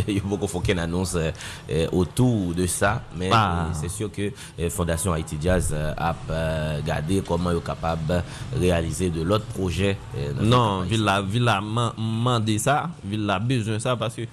il 0.09 0.15
y 0.17 0.19
a 0.19 0.23
beaucoup 0.23 0.47
de 0.47 0.73
une 0.73 0.79
annonce 0.79 1.15
euh, 1.15 1.31
euh, 1.71 1.87
autour 1.93 2.53
de 2.55 2.67
ça, 2.67 3.03
mais 3.17 3.31
Ah. 3.33 3.69
euh, 3.71 3.73
c'est 3.73 3.89
sûr 3.89 4.11
que 4.13 4.31
euh, 4.61 4.69
Fondation 4.69 5.13
Haïti 5.15 5.39
Jazz 5.41 5.71
euh, 5.73 5.95
a 5.97 6.15
euh, 6.31 6.77
regardé 6.83 7.23
comment 7.27 7.51
ils 7.51 7.55
sont 7.57 7.61
capables 7.61 8.23
de 8.55 8.61
réaliser 8.61 9.09
de 9.09 9.23
l'autre 9.23 9.47
projet. 9.47 9.97
euh, 10.19 10.33
Non, 10.43 10.83
villa, 10.83 11.23
villa 11.23 11.61
man- 11.63 11.93
mande 11.97 12.59
sa, 12.59 12.91
villa 13.05 13.39
bezwen 13.39 13.81
sa, 13.81 13.97
paske 13.97 14.29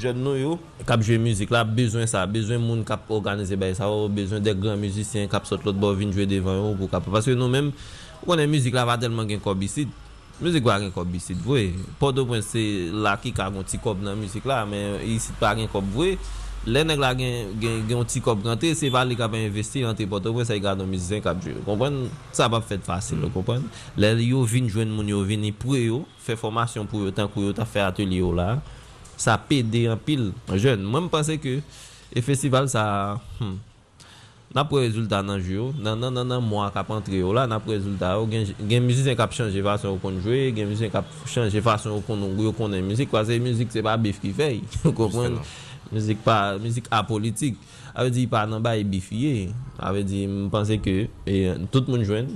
jen 0.00 0.18
nou 0.22 0.38
yo, 0.38 0.56
kap 0.88 1.02
jwe 1.04 1.18
müzik 1.22 1.52
la, 1.54 1.64
bezwen 1.66 2.08
sa, 2.10 2.24
bezwen 2.30 2.62
moun 2.62 2.84
kap 2.86 3.10
organize 3.12 3.56
bay 3.60 3.74
sa 3.76 3.90
ou, 3.92 4.08
bezwen 4.12 4.44
dek 4.44 4.58
gran 4.62 4.80
müzisyen 4.80 5.30
kap 5.30 5.46
sot 5.48 5.66
lot 5.66 5.78
bo 5.78 5.92
vin 5.98 6.12
jwe 6.14 6.28
devan 6.30 6.58
yo 6.60 6.72
pou 6.78 6.90
kap. 6.90 7.06
Paske 7.12 7.36
nou 7.36 7.50
men, 7.52 7.72
konen 8.24 8.50
müzik 8.50 8.76
la 8.76 8.86
va 8.88 8.98
telman 9.00 9.28
gen 9.28 9.42
kobisid, 9.44 9.92
müzik 10.42 10.66
va 10.66 10.78
gen 10.82 10.92
kobisid 10.94 11.40
vwe. 11.44 11.70
Podo 12.00 12.26
pwen 12.28 12.44
se 12.46 12.62
la 12.94 13.16
ki 13.20 13.34
ka 13.36 13.50
gon 13.54 13.66
ti 13.66 13.80
kob 13.82 14.02
nan 14.04 14.18
müzik 14.20 14.48
la, 14.48 14.64
men 14.68 15.00
yisit 15.04 15.38
pa 15.42 15.54
gen 15.58 15.70
kob 15.72 15.86
vwe. 15.96 16.16
Le 16.68 16.82
neg 16.84 16.98
la 17.00 17.12
gen, 17.16 17.52
gen, 17.62 17.84
gen 17.88 18.08
ti 18.10 18.20
kob 18.24 18.42
gante, 18.44 18.72
se 18.76 18.90
val 18.92 19.06
li 19.08 19.16
kap 19.16 19.32
investi 19.38 19.84
an 19.86 19.96
te 19.96 20.04
poto 20.10 20.34
pwen 20.34 20.48
se 20.48 20.56
yi 20.56 20.64
gado 20.64 20.84
mizisyen 20.88 21.22
kap 21.24 21.38
jwe. 21.44 21.54
Kompwen? 21.64 22.02
Sa 22.34 22.50
pa 22.52 22.58
fet 22.64 22.82
fasil, 22.84 23.20
mm. 23.22 23.30
kompwen? 23.36 23.62
Le 23.96 24.10
yo 24.26 24.42
vin 24.48 24.66
jwen 24.68 24.90
moun 24.92 25.08
yo 25.08 25.22
vin, 25.26 25.46
yi 25.46 25.54
pou 25.54 25.78
yo, 25.78 26.02
fe 26.24 26.36
formasyon 26.36 26.90
pou 26.90 27.06
yo, 27.06 27.14
tan 27.14 27.30
kou 27.30 27.46
yo 27.46 27.54
ta 27.56 27.68
fe 27.68 27.84
atelier 27.84 28.24
yo 28.24 28.34
la. 28.36 28.56
sa 29.18 29.36
pede 29.36 29.88
an 29.90 29.98
pil 30.00 30.30
jen. 30.56 30.84
Mwen 30.86 31.08
mpense 31.08 31.36
ke 31.42 31.58
e 32.14 32.22
festival 32.24 32.70
sa 32.70 32.84
hmm, 33.38 33.56
na 34.54 34.64
pou 34.64 34.80
rezultat 34.80 35.26
nan 35.26 35.42
jyo, 35.44 35.68
nan 35.76 35.98
nan 36.00 36.14
nan 36.14 36.28
nan 36.32 36.44
mwa 36.44 36.70
kap 36.72 36.88
antre 36.94 37.18
yo 37.20 37.34
la, 37.36 37.44
na 37.50 37.58
pou 37.60 37.74
rezultat 37.74 38.16
yo, 38.16 38.24
gen, 38.30 38.46
gen 38.70 38.86
müzik 38.86 39.18
kap 39.18 39.34
chanje 39.36 39.60
fason 39.64 39.92
yo 39.92 40.00
kon 40.00 40.16
jwe, 40.24 40.48
gen 40.56 40.70
müzik 40.70 40.94
kap 40.94 41.08
chanje 41.28 41.60
fason 41.64 41.92
yo 41.92 42.00
kon 42.06 42.22
yo 42.40 42.54
konen 42.56 42.86
müzik, 42.86 43.10
kwa 43.12 43.26
se 43.28 43.36
müzik 43.42 43.74
se 43.74 43.84
pa 43.84 43.98
bif 44.00 44.22
ki 44.22 44.32
fey, 44.36 44.62
yo 44.84 44.94
kompon, 44.96 45.36
müzik 45.92 46.22
pa, 46.24 46.56
müzik 46.62 46.88
apolitik, 46.94 47.58
ave 47.92 48.14
di 48.14 48.24
pa 48.30 48.46
nan 48.48 48.64
ba 48.64 48.76
e 48.78 48.86
bifiye, 48.88 49.50
ave 49.76 50.06
di 50.08 50.24
mpense 50.30 50.80
ke, 50.80 50.96
e, 51.28 51.36
tout 51.74 51.90
moun 51.90 52.06
jwen, 52.08 52.32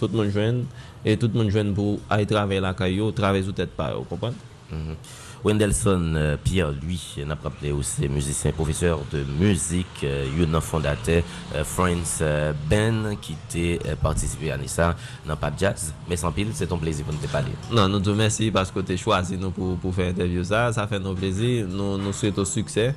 tout 0.00 0.10
moun 0.10 0.32
jwen, 0.34 0.64
e 1.06 1.14
tout 1.20 1.30
moun 1.36 1.52
jwen 1.54 1.70
pou 1.76 2.00
ay 2.10 2.26
trave 2.26 2.58
la 2.64 2.74
kayo, 2.74 3.12
trave 3.14 3.44
sou 3.46 3.54
tèt 3.54 3.70
pa 3.78 3.92
yo, 3.94 4.02
kompon? 4.10 4.34
Mm 4.72 4.80
-hmm. 4.80 5.22
Wendelson 5.44 6.14
euh, 6.16 6.36
Pierre, 6.42 6.72
lui, 6.72 6.98
n'a 7.26 7.36
pas 7.36 7.48
appelé 7.48 7.70
aussi 7.70 8.08
musicien, 8.08 8.50
professeur 8.52 9.00
de 9.12 9.22
musique, 9.38 9.86
euh, 10.02 10.46
un 10.54 10.60
fondateur, 10.60 11.22
Friends 11.64 12.20
euh, 12.22 12.52
Ben, 12.68 13.16
qui 13.20 13.34
était 13.34 13.78
participé 14.02 14.50
à 14.52 14.58
ça 14.66 14.96
dans 15.26 15.36
Pap 15.36 15.58
Jazz. 15.58 15.92
Mais 16.08 16.16
sans 16.16 16.32
pile, 16.32 16.48
c'est 16.54 16.66
ton 16.66 16.78
plaisir 16.78 17.04
pour 17.04 17.14
nous 17.14 17.20
te 17.20 17.26
parler. 17.26 17.52
Non, 17.70 17.88
nou 17.88 18.00
tou 18.00 18.14
mersi 18.16 18.50
pasko 18.54 18.84
te 18.86 18.96
chwazi 19.00 19.36
nou 19.40 19.52
pou, 19.54 19.74
pou 19.82 19.92
fè 19.92 20.12
interview 20.12 20.44
sa. 20.46 20.68
Sa 20.76 20.86
fè 20.88 21.00
nou 21.02 21.18
plezi. 21.18 21.64
Nou, 21.68 21.98
nou 22.00 22.14
souhaito 22.14 22.46
suksè. 22.48 22.92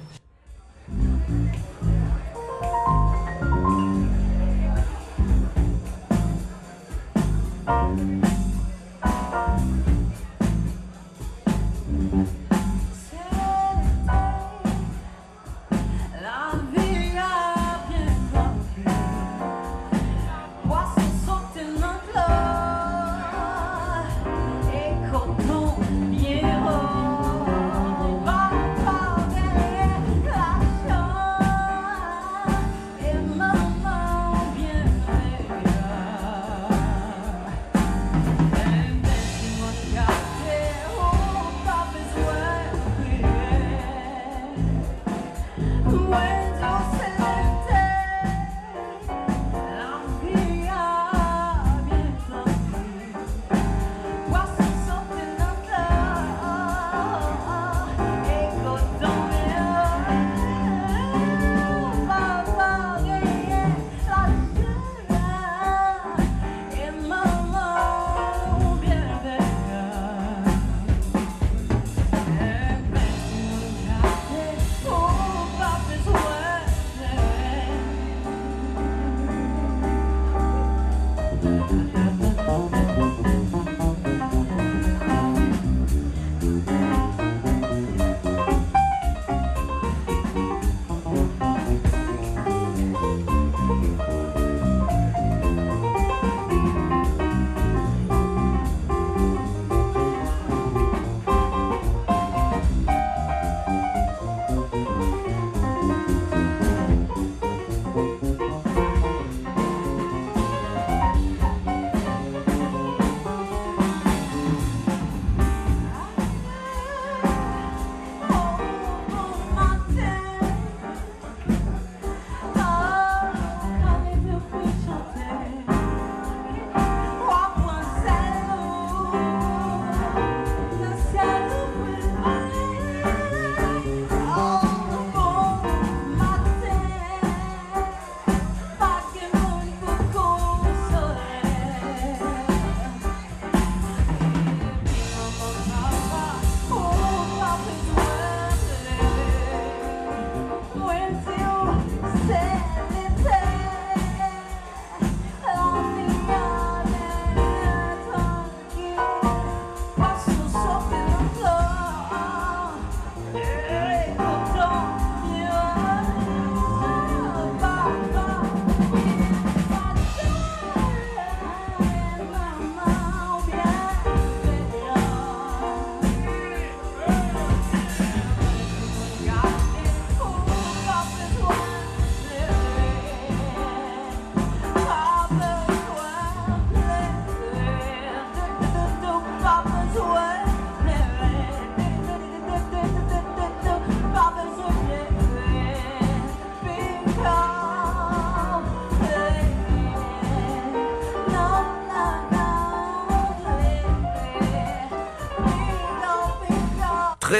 La 0.88 1.97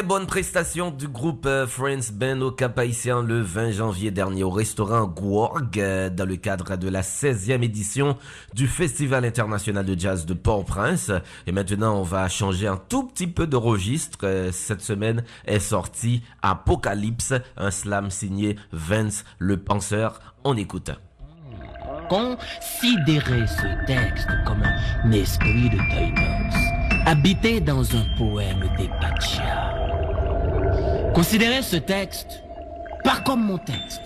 bonne 0.08 0.26
prestation 0.26 0.90
du 0.90 1.10
groupe 1.10 1.46
euh, 1.48 1.68
Friends 1.68 2.14
Band 2.14 2.40
au 2.40 2.52
Cap 2.52 2.80
Haïtien 2.80 3.22
le 3.22 3.42
20 3.42 3.72
janvier 3.72 4.10
dernier 4.10 4.46
au 4.46 4.50
restaurant 4.50 5.06
Gouorg 5.06 5.78
euh, 5.78 6.10
dans 6.10 6.26
le 6.26 6.38
cadre 6.38 6.78
de 6.78 6.88
la 6.88 7.02
16e 7.02 7.62
édition 7.62 8.16
du 8.54 8.68
Festival 8.68 9.26
international 9.26 9.86
de 9.86 10.00
jazz 10.00 10.26
de 10.26 10.34
Port-au-Prince. 10.34 11.12
Et 11.46 11.52
maintenant, 11.52 12.00
on 12.00 12.04
va 12.04 12.30
changer 12.30 12.68
un 12.68 12.78
tout 12.78 13.04
petit 13.04 13.28
peu 13.28 13.48
de 13.48 13.58
registre. 13.58 14.20
Euh, 14.24 14.52
Cette 14.54 14.82
semaine 14.82 15.26
est 15.46 15.60
sorti 15.60 16.24
Apocalypse, 16.42 17.34
un 17.58 17.72
slam 17.72 18.10
signé 18.10 18.56
Vince 18.72 19.26
le 19.40 19.58
penseur. 19.58 20.22
On 20.46 20.56
écoute. 20.56 20.92
Considérez 22.08 23.46
ce 23.46 23.86
texte 23.86 24.30
comme 24.46 24.64
un 24.64 25.12
esprit 25.12 25.70
de 25.70 25.78
Tainos, 25.90 26.56
habité 27.06 27.60
dans 27.60 27.84
un 27.94 28.06
poème 28.18 28.70
des 28.78 28.88
Pachas. 29.02 29.77
Considérez 31.18 31.64
ce 31.64 31.78
texte 31.78 32.44
pas 33.04 33.16
comme 33.26 33.44
mon 33.44 33.58
texte, 33.58 34.04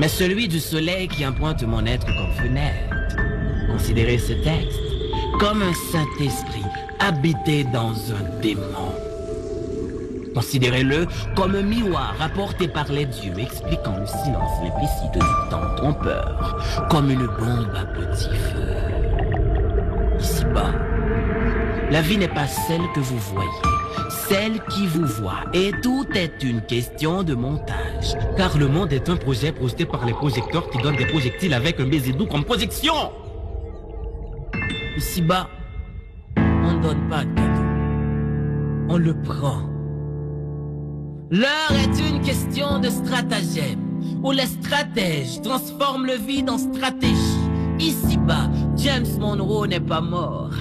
mais 0.00 0.08
celui 0.08 0.48
du 0.48 0.58
soleil 0.58 1.06
qui 1.06 1.24
emprunte 1.24 1.62
mon 1.62 1.86
être 1.86 2.04
comme 2.04 2.32
fenêtre. 2.32 3.16
Considérez 3.70 4.18
ce 4.18 4.32
texte 4.32 4.80
comme 5.38 5.62
un 5.62 5.72
Saint-Esprit 5.92 6.64
habité 6.98 7.62
dans 7.62 7.92
un 7.92 8.40
démon. 8.42 8.92
Considérez-le 10.34 11.06
comme 11.36 11.54
un 11.54 11.62
miroir 11.62 12.16
apporté 12.20 12.66
par 12.66 12.90
les 12.90 13.06
dieux 13.06 13.38
expliquant 13.38 13.96
le 13.96 14.06
silence 14.06 14.58
implicite 14.64 15.12
du 15.12 15.48
temps 15.48 15.76
trompeur, 15.76 16.88
comme 16.90 17.08
une 17.12 17.28
bombe 17.28 17.72
à 17.76 17.84
petit 17.84 18.36
feu. 18.36 18.74
Ici-bas, 20.18 20.72
la 21.88 22.02
vie 22.02 22.18
n'est 22.18 22.26
pas 22.26 22.48
celle 22.48 22.82
que 22.96 23.00
vous 23.00 23.18
voyez, 23.32 23.69
celle 24.30 24.62
qui 24.66 24.86
vous 24.86 25.06
voit, 25.06 25.42
et 25.52 25.72
tout 25.82 26.06
est 26.14 26.44
une 26.44 26.60
question 26.62 27.24
de 27.24 27.34
montage. 27.34 28.14
Car 28.36 28.56
le 28.56 28.68
monde 28.68 28.92
est 28.92 29.08
un 29.08 29.16
projet 29.16 29.50
projeté 29.50 29.84
par 29.84 30.06
les 30.06 30.12
projecteurs 30.12 30.70
qui 30.70 30.78
donnent 30.78 30.96
des 30.96 31.06
projectiles 31.06 31.52
avec 31.52 31.80
un 31.80 31.86
baiser 31.86 32.12
doux 32.12 32.26
comme 32.26 32.44
projection. 32.44 32.94
Ici-bas, 34.96 35.48
on 36.36 36.74
ne 36.74 36.80
donne 36.80 37.08
pas 37.08 37.24
de 37.24 37.34
cadeau, 37.34 37.64
on 38.88 38.98
le 38.98 39.20
prend. 39.20 39.62
L'heure 41.32 41.72
est 41.72 42.08
une 42.08 42.20
question 42.20 42.78
de 42.78 42.88
stratagème, 42.88 43.80
où 44.22 44.30
les 44.30 44.46
stratèges 44.46 45.42
transforment 45.42 46.06
le 46.06 46.14
vide 46.14 46.50
en 46.50 46.58
stratégie. 46.58 47.48
Ici-bas, 47.80 48.48
James 48.76 49.18
Monroe 49.18 49.66
n'est 49.66 49.80
pas 49.80 50.00
mort. 50.00 50.54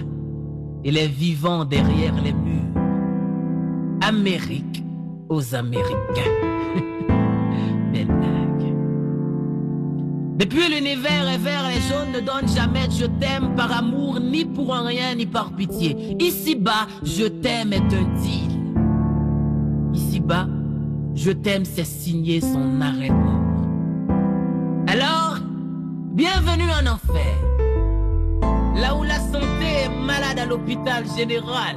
Il 0.84 0.97
est 0.97 1.08
vivant 1.08 1.65
derrière 1.65 2.15
les 2.23 2.34
murs. 2.34 2.79
Amérique 4.10 4.84
aux 5.30 5.54
Américains. 5.54 6.34
Depuis 10.36 10.67
l'univers 10.67 11.30
est 11.32 11.38
vert, 11.38 11.69
les 11.69 11.80
jaunes 11.80 12.12
ne 12.15 12.19
donnent 12.19 12.48
jamais 12.48 12.88
je 12.89 13.06
t'aime 13.06 13.54
par 13.56 13.72
amour, 13.72 14.19
ni 14.19 14.45
pour 14.45 14.74
rien, 14.74 15.13
ni 15.13 15.28
par 15.28 15.52
pitié. 15.52 16.15
Ici-bas, 16.19 16.88
je 17.04 17.26
t'aime 17.26 17.72
est 17.72 17.78
un 17.78 18.08
deal. 18.19 18.50
Ici-bas, 19.93 20.48
je 21.13 21.30
t'aime, 21.30 21.65
c'est 21.65 21.86
signer 21.86 22.41
son 22.41 22.82
arrêt 22.82 23.12
mort. 23.12 23.43
Alors, 24.88 25.38
bienvenue 26.13 26.72
en 26.72 26.93
enfer. 26.93 27.38
Là 28.76 28.95
où 28.95 29.04
la 29.04 29.19
santé 29.19 29.84
est 29.86 29.89
malade 30.04 30.39
à 30.39 30.48
l'hôpital 30.48 31.06
général. 31.15 31.76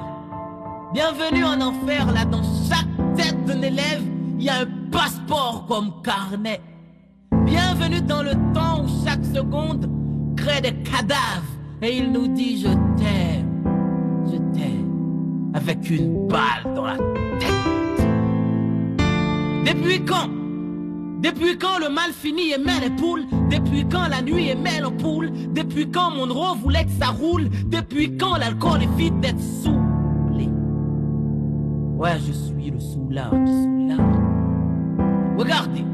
Bienvenue 0.92 1.42
en 1.44 1.58
enfer, 1.62 2.12
là 2.12 2.26
dans 2.26 2.42
chaque 2.68 3.16
tête 3.16 3.44
d'un 3.46 3.62
élève, 3.62 4.02
il 4.38 4.44
y 4.44 4.50
a 4.50 4.60
un 4.60 4.66
passeport 4.90 5.64
comme 5.66 5.90
carnet. 6.04 6.60
Bienvenue 7.46 8.02
dans 8.02 8.22
le 8.22 8.32
temps 8.52 8.84
où 8.84 9.04
chaque 9.04 9.24
seconde 9.24 9.88
crée 10.36 10.60
des 10.60 10.74
cadavres 10.82 11.48
et 11.80 11.96
il 11.96 12.12
nous 12.12 12.28
dit 12.28 12.60
je 12.60 12.68
t'aime, 12.98 13.64
je 14.26 14.36
t'aime, 14.58 15.50
avec 15.54 15.88
une 15.88 16.28
balle 16.28 16.74
dans 16.74 16.84
la 16.84 16.98
tête. 17.38 18.06
Depuis 19.64 20.04
quand 20.04 20.28
Depuis 21.22 21.56
quand 21.56 21.78
le 21.78 21.88
mal 21.88 22.12
fini 22.12 22.50
aimait 22.50 22.80
les 22.82 22.90
poules? 22.90 23.24
Depuis 23.50 23.86
quand 23.88 24.08
la 24.08 24.20
nuit 24.20 24.48
aimait 24.48 24.80
l'ampoule 24.80 25.30
Depuis 25.54 25.88
quand 25.90 26.10
Monroe 26.10 26.56
voulait 26.60 26.84
que 26.84 26.90
ça 26.90 27.06
roule? 27.10 27.48
Depuis 27.66 28.16
quand 28.18 28.36
l'alcool 28.36 28.82
est 28.82 28.96
vite 28.96 29.18
d'être 29.20 29.40
saoulé 29.40 29.81
Ouais, 32.02 32.18
je 32.18 32.32
suis 32.32 32.68
le 32.68 32.80
soulard 32.80 33.30
du 33.30 33.46
soulard. 33.46 34.04
Regardez, 35.38 35.84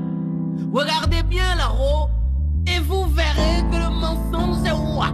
regardez 0.72 1.22
bien 1.22 1.54
là-haut 1.54 2.08
et 2.66 2.80
vous 2.80 3.04
verrez 3.08 3.60
que 3.70 3.76
le 3.76 3.90
mensonge 3.90 4.66
est 4.66 4.70
roi 4.70 5.08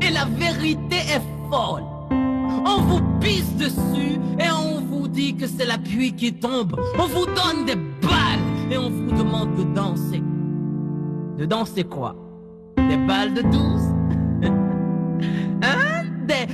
et 0.00 0.12
la 0.12 0.24
vérité 0.26 0.98
est 0.98 1.50
folle. 1.50 1.82
On 2.12 2.80
vous 2.82 3.00
pisse 3.18 3.56
dessus 3.56 4.20
et 4.38 4.52
on 4.52 4.82
vous 4.82 5.08
dit 5.08 5.34
que 5.34 5.48
c'est 5.48 5.66
la 5.66 5.78
pluie 5.78 6.12
qui 6.14 6.32
tombe. 6.32 6.76
On 6.96 7.08
vous 7.08 7.26
donne 7.26 7.64
des 7.66 7.74
balles 7.74 8.70
et 8.70 8.78
on 8.78 8.90
vous 8.90 9.10
demande 9.10 9.56
de 9.56 9.64
danser. 9.74 10.22
De 11.38 11.44
danser 11.44 11.82
quoi? 11.82 12.14
Des 12.76 12.98
balles 12.98 13.34
de 13.34 13.42
12 13.42 13.52
Hein? 15.60 16.04
Des 16.28 16.46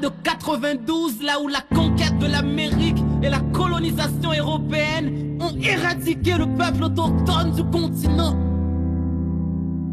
de 0.00 0.08
92 0.22 1.22
là 1.22 1.40
où 1.40 1.48
la 1.48 1.60
conquête 1.74 2.18
de 2.18 2.26
l'Amérique 2.26 2.98
et 3.22 3.28
la 3.28 3.40
colonisation 3.52 4.32
européenne 4.32 5.38
ont 5.40 5.56
éradiqué 5.60 6.34
le 6.34 6.46
peuple 6.46 6.84
autochtone 6.84 7.52
du 7.52 7.64
continent. 7.64 8.36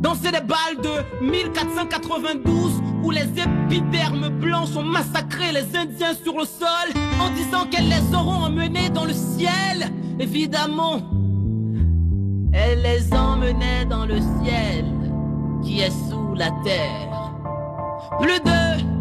Danser 0.01 0.31
des 0.31 0.41
balles 0.41 0.81
de 0.83 1.25
1492 1.25 2.81
où 3.03 3.11
les 3.11 3.27
épidermes 3.39 4.29
blancs 4.29 4.75
ont 4.75 4.83
massacré 4.83 5.51
les 5.51 5.75
Indiens 5.75 6.13
sur 6.23 6.37
le 6.37 6.45
sol 6.45 7.01
en 7.19 7.29
disant 7.31 7.65
qu'elles 7.69 7.89
les 7.89 8.15
auront 8.15 8.45
emmenés 8.45 8.89
dans 8.89 9.05
le 9.05 9.13
ciel. 9.13 9.91
Évidemment, 10.19 11.01
elles 12.53 12.81
les 12.81 13.13
emmenaient 13.13 13.85
dans 13.85 14.05
le 14.05 14.19
ciel 14.43 14.85
qui 15.63 15.81
est 15.81 16.09
sous 16.09 16.35
la 16.35 16.51
terre. 16.63 17.31
Plus 18.19 18.39
de, 18.39 18.94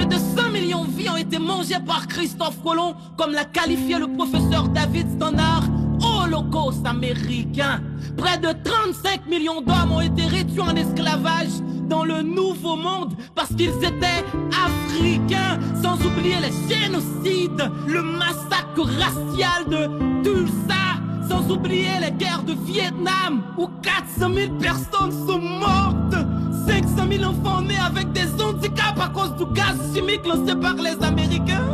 plus 0.00 0.06
de 0.06 0.16
100 0.16 0.50
millions 0.50 0.84
de 0.84 0.92
vies 0.92 1.10
ont 1.10 1.16
été 1.16 1.38
mangées 1.38 1.78
par 1.86 2.06
Christophe 2.08 2.62
Colomb, 2.62 2.94
comme 3.18 3.32
l'a 3.32 3.44
qualifié 3.44 3.98
le 3.98 4.06
professeur 4.06 4.68
David 4.68 5.06
Stannard, 5.16 5.64
holocauste 6.02 6.86
américain. 6.86 7.82
Près 8.16 8.38
de 8.38 8.48
35 8.64 9.26
millions 9.26 9.60
d'hommes 9.60 9.92
ont 9.92 10.00
été 10.00 10.22
réduits 10.22 10.60
en 10.60 10.74
esclavage 10.74 11.50
dans 11.88 12.04
le 12.04 12.22
nouveau 12.22 12.76
monde 12.76 13.12
parce 13.34 13.50
qu'ils 13.50 13.76
étaient 13.76 14.24
africains, 14.50 15.58
sans 15.82 15.96
oublier 16.06 16.36
les 16.40 16.74
génocides, 16.74 17.70
le 17.86 18.02
massacre 18.02 18.82
racial 18.98 19.66
de 19.68 20.22
Tulsa, 20.22 20.96
sans 21.28 21.50
oublier 21.50 22.00
les 22.00 22.12
guerres 22.12 22.44
de 22.44 22.54
Vietnam 22.64 23.42
où 23.58 23.68
400 23.82 24.32
000 24.34 24.52
personnes 24.54 25.12
sont 25.26 25.40
mortes. 25.40 26.39
500 26.70 27.08
000 27.10 27.24
enfants 27.24 27.62
nés 27.62 27.74
avec 27.84 28.12
des 28.12 28.28
handicaps 28.40 29.00
à 29.00 29.08
cause 29.08 29.34
du 29.34 29.44
gaz 29.52 29.76
chimique 29.92 30.24
lancé 30.24 30.54
par 30.54 30.74
les 30.74 30.96
Américains. 31.04 31.66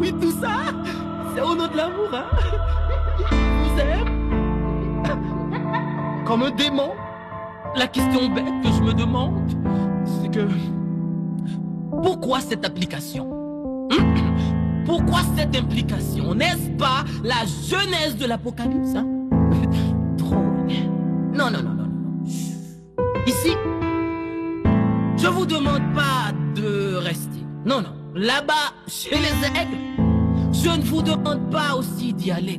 Oui, 0.00 0.14
tout 0.18 0.30
ça, 0.30 0.72
c'est 1.34 1.42
au 1.42 1.54
nom 1.54 1.66
de 1.66 1.76
l'amour, 1.76 2.08
hein. 2.14 2.24
Vous 3.30 3.80
aime 3.80 5.04
Comme 6.24 6.44
un 6.44 6.50
démon. 6.50 6.92
La 7.76 7.86
question 7.86 8.30
bête 8.30 8.46
que 8.62 8.68
je 8.72 8.82
me 8.82 8.94
demande, 8.94 9.52
c'est 10.06 10.30
que... 10.30 10.48
Pourquoi 12.02 12.40
cette 12.40 12.64
application? 12.64 13.28
Pourquoi 14.86 15.20
cette 15.36 15.54
implication? 15.54 16.34
N'est-ce 16.34 16.70
pas 16.78 17.04
la 17.22 17.44
genèse 17.44 18.16
de 18.16 18.24
l'Apocalypse 18.26 18.94
hein? 18.96 19.06
Non, 21.34 21.50
non, 21.50 21.62
non. 21.62 21.77
Ici, 23.28 23.52
je 25.18 25.26
vous 25.26 25.44
demande 25.44 25.82
pas 25.94 26.32
de 26.54 26.94
rester. 26.96 27.44
Non, 27.66 27.82
non. 27.82 27.90
Là-bas, 28.14 28.72
chez 28.86 29.16
les 29.16 29.46
aigles, 29.46 29.76
je 30.50 30.70
ne 30.70 30.82
vous 30.82 31.02
demande 31.02 31.50
pas 31.50 31.76
aussi 31.76 32.14
d'y 32.14 32.30
aller. 32.30 32.58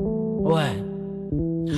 Ouais. 0.00 0.82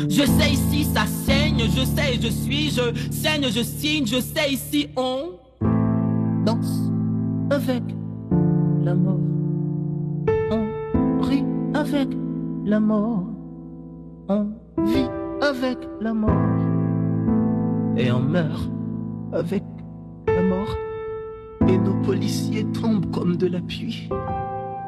Je 0.09 0.25
sais 0.25 0.53
ici, 0.53 0.85
ça 0.85 1.05
saigne, 1.05 1.65
je 1.69 1.85
sais, 1.85 2.19
je 2.19 2.29
suis, 2.29 2.71
je 2.71 3.13
saigne, 3.13 3.45
je 3.51 3.63
signe, 3.63 4.07
je 4.07 4.21
sais 4.21 4.53
ici, 4.53 4.89
on 4.97 5.33
danse 6.47 6.91
avec 7.51 7.83
la 8.83 8.95
mort. 8.95 9.21
On 10.51 11.21
rit 11.21 11.45
avec 11.75 12.09
la 12.65 12.81
mort. 12.81 13.27
On 14.31 14.47
vit 14.83 15.11
avec 15.43 15.77
la 16.01 16.15
mort. 16.15 16.74
Et 17.97 18.11
on 18.11 18.21
meurt 18.21 18.69
avec 19.33 19.63
la 20.27 20.43
mort. 20.43 20.77
Et 21.69 21.79
nos 21.79 21.95
policiers 22.03 22.65
tombent 22.73 23.11
comme 23.11 23.37
de 23.37 23.47
la 23.47 23.61
pluie. 23.61 24.09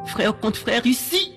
frère 0.06 0.38
contre 0.38 0.58
frère 0.58 0.86
ici. 0.86 1.32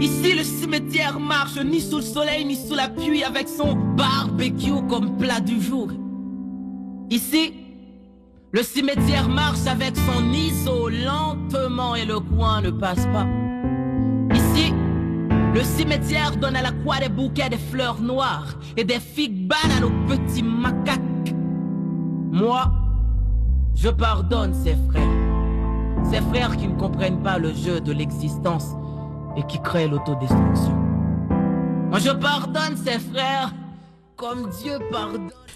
Ici, 0.00 0.34
le 0.34 0.42
cimetière 0.42 1.20
marche 1.20 1.58
ni 1.62 1.80
sous 1.80 1.96
le 1.96 2.02
soleil 2.02 2.44
ni 2.44 2.56
sous 2.56 2.74
la 2.74 2.88
pluie 2.88 3.22
avec 3.22 3.48
son 3.48 3.74
barbecue 3.96 4.86
comme 4.88 5.16
plat 5.18 5.40
du 5.40 5.60
jour. 5.60 5.88
Ici, 7.10 7.54
le 8.52 8.62
cimetière 8.62 9.28
marche 9.28 9.66
avec 9.66 9.96
son 9.96 10.32
ISO 10.32 10.88
lentement 10.88 11.94
et 11.94 12.04
le 12.04 12.18
coin 12.20 12.62
ne 12.62 12.70
passe 12.70 13.06
pas. 13.06 13.26
Le 15.54 15.62
cimetière 15.64 16.36
donne 16.36 16.54
à 16.54 16.62
la 16.62 16.70
croix 16.70 16.98
des 16.98 17.08
bouquets 17.08 17.48
de 17.48 17.56
fleurs 17.56 18.00
noires 18.00 18.54
et 18.76 18.84
des 18.84 19.00
figues 19.00 19.48
bananes 19.48 19.84
aux 19.84 20.08
petits 20.08 20.44
macaques. 20.44 21.34
Moi, 22.30 22.70
je 23.74 23.88
pardonne 23.88 24.54
ces 24.54 24.76
frères. 24.88 25.02
Ces 26.04 26.20
frères 26.20 26.56
qui 26.56 26.68
ne 26.68 26.78
comprennent 26.78 27.22
pas 27.22 27.38
le 27.38 27.52
jeu 27.52 27.80
de 27.80 27.92
l'existence 27.92 28.68
et 29.36 29.42
qui 29.44 29.60
créent 29.60 29.88
l'autodestruction. 29.88 30.76
Moi, 31.90 31.98
je 31.98 32.10
pardonne 32.10 32.76
ces 32.76 32.98
frères 33.00 33.52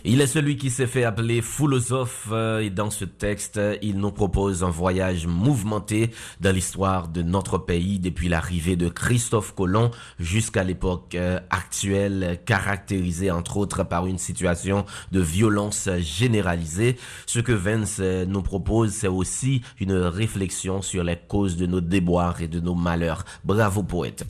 Il 0.06 0.20
est 0.20 0.26
celui 0.26 0.56
qui 0.56 0.70
s'est 0.70 0.86
fait 0.86 1.04
appeler 1.04 1.42
philosophe 1.42 2.28
euh, 2.30 2.60
et 2.60 2.70
dans 2.70 2.90
ce 2.90 3.04
texte, 3.04 3.60
il 3.82 3.98
nous 3.98 4.10
propose 4.10 4.64
un 4.64 4.70
voyage 4.70 5.26
mouvementé 5.26 6.10
dans 6.40 6.54
l'histoire 6.54 7.08
de 7.08 7.22
notre 7.22 7.58
pays 7.58 7.98
depuis 7.98 8.28
l'arrivée 8.28 8.76
de 8.76 8.88
Christophe 8.88 9.54
Colomb 9.54 9.90
jusqu'à 10.18 10.64
l'époque 10.64 11.14
euh, 11.14 11.40
actuelle, 11.50 12.40
caractérisée 12.46 13.30
entre 13.30 13.56
autres 13.56 13.82
par 13.84 14.06
une 14.06 14.18
situation 14.18 14.84
de 15.12 15.20
violence 15.20 15.88
généralisée. 15.98 16.96
Ce 17.26 17.40
que 17.40 17.52
Vance 17.52 17.98
euh, 18.00 18.24
nous 18.24 18.42
propose, 18.42 18.92
c'est 18.92 19.08
aussi 19.08 19.62
une 19.78 19.94
réflexion 19.94 20.82
sur 20.82 21.04
les 21.04 21.16
causes 21.16 21.56
de 21.56 21.66
nos 21.66 21.80
déboires 21.80 22.40
et 22.40 22.48
de 22.48 22.60
nos 22.60 22.74
malheurs. 22.74 23.24
Bravo 23.44 23.82
poète. 23.82 24.24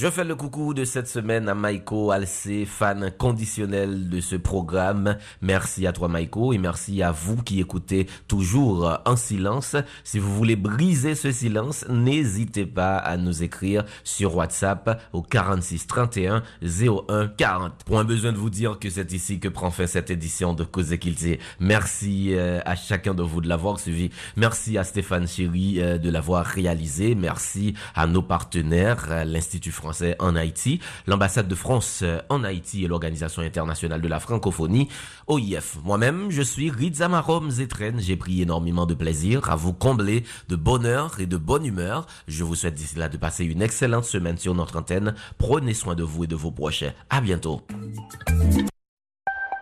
Je 0.00 0.08
fais 0.08 0.24
le 0.24 0.34
coucou 0.34 0.72
de 0.72 0.86
cette 0.86 1.08
semaine 1.08 1.46
à 1.46 1.54
Maiko 1.54 2.10
Alcé, 2.10 2.64
fan 2.64 3.12
conditionnel 3.18 4.08
de 4.08 4.22
ce 4.22 4.34
programme. 4.34 5.18
Merci 5.42 5.86
à 5.86 5.92
toi 5.92 6.08
Maiko 6.08 6.54
et 6.54 6.58
merci 6.58 7.02
à 7.02 7.12
vous 7.12 7.36
qui 7.42 7.60
écoutez 7.60 8.06
toujours 8.26 8.98
en 9.04 9.16
silence. 9.16 9.76
Si 10.02 10.18
vous 10.18 10.34
voulez 10.34 10.56
briser 10.56 11.14
ce 11.14 11.30
silence, 11.30 11.84
n'hésitez 11.90 12.64
pas 12.64 12.96
à 12.96 13.18
nous 13.18 13.42
écrire 13.42 13.84
sur 14.02 14.36
WhatsApp 14.36 15.02
au 15.12 15.20
46 15.20 15.86
31 15.86 16.44
01 16.62 17.28
40. 17.36 17.84
Point 17.84 18.04
besoin 18.04 18.32
de 18.32 18.38
vous 18.38 18.48
dire 18.48 18.78
que 18.78 18.88
c'est 18.88 19.12
ici 19.12 19.38
que 19.38 19.48
prend 19.48 19.70
fin 19.70 19.86
cette 19.86 20.08
édition 20.08 20.54
de 20.54 20.64
Cause 20.64 20.96
Kilté. 20.98 21.40
Merci 21.58 22.28
euh, 22.32 22.60
à 22.64 22.74
chacun 22.74 23.12
de 23.12 23.22
vous 23.22 23.42
de 23.42 23.48
l'avoir 23.48 23.78
suivi. 23.78 24.08
Merci 24.36 24.78
à 24.78 24.84
Stéphane 24.84 25.28
Chéry 25.28 25.74
euh, 25.78 25.98
de 25.98 26.08
l'avoir 26.08 26.46
réalisé. 26.46 27.14
Merci 27.14 27.74
à 27.94 28.06
nos 28.06 28.22
partenaires, 28.22 29.08
euh, 29.10 29.24
l'Institut 29.24 29.72
français 29.72 29.89
en 30.18 30.36
Haïti, 30.36 30.80
l'ambassade 31.06 31.48
de 31.48 31.54
France 31.54 32.00
euh, 32.02 32.20
en 32.28 32.44
Haïti 32.44 32.84
et 32.84 32.88
l'Organisation 32.88 33.42
internationale 33.42 34.00
de 34.00 34.08
la 34.08 34.20
francophonie, 34.20 34.88
OIF. 35.26 35.78
Moi-même, 35.84 36.30
je 36.30 36.42
suis 36.42 36.70
Rizamarom 36.70 37.50
Zetren. 37.50 38.00
J'ai 38.00 38.16
pris 38.16 38.42
énormément 38.42 38.86
de 38.86 38.94
plaisir 38.94 39.50
à 39.50 39.56
vous 39.56 39.72
combler 39.72 40.24
de 40.48 40.56
bonheur 40.56 41.20
et 41.20 41.26
de 41.26 41.36
bonne 41.36 41.64
humeur. 41.64 42.06
Je 42.28 42.44
vous 42.44 42.54
souhaite 42.54 42.74
d'ici 42.74 42.96
là 42.96 43.08
de 43.08 43.16
passer 43.16 43.44
une 43.44 43.62
excellente 43.62 44.04
semaine 44.04 44.38
sur 44.38 44.54
notre 44.54 44.78
antenne. 44.78 45.14
Prenez 45.38 45.74
soin 45.74 45.94
de 45.94 46.02
vous 46.02 46.24
et 46.24 46.26
de 46.26 46.36
vos 46.36 46.50
proches. 46.50 46.84
À 47.08 47.20
bientôt. 47.20 47.62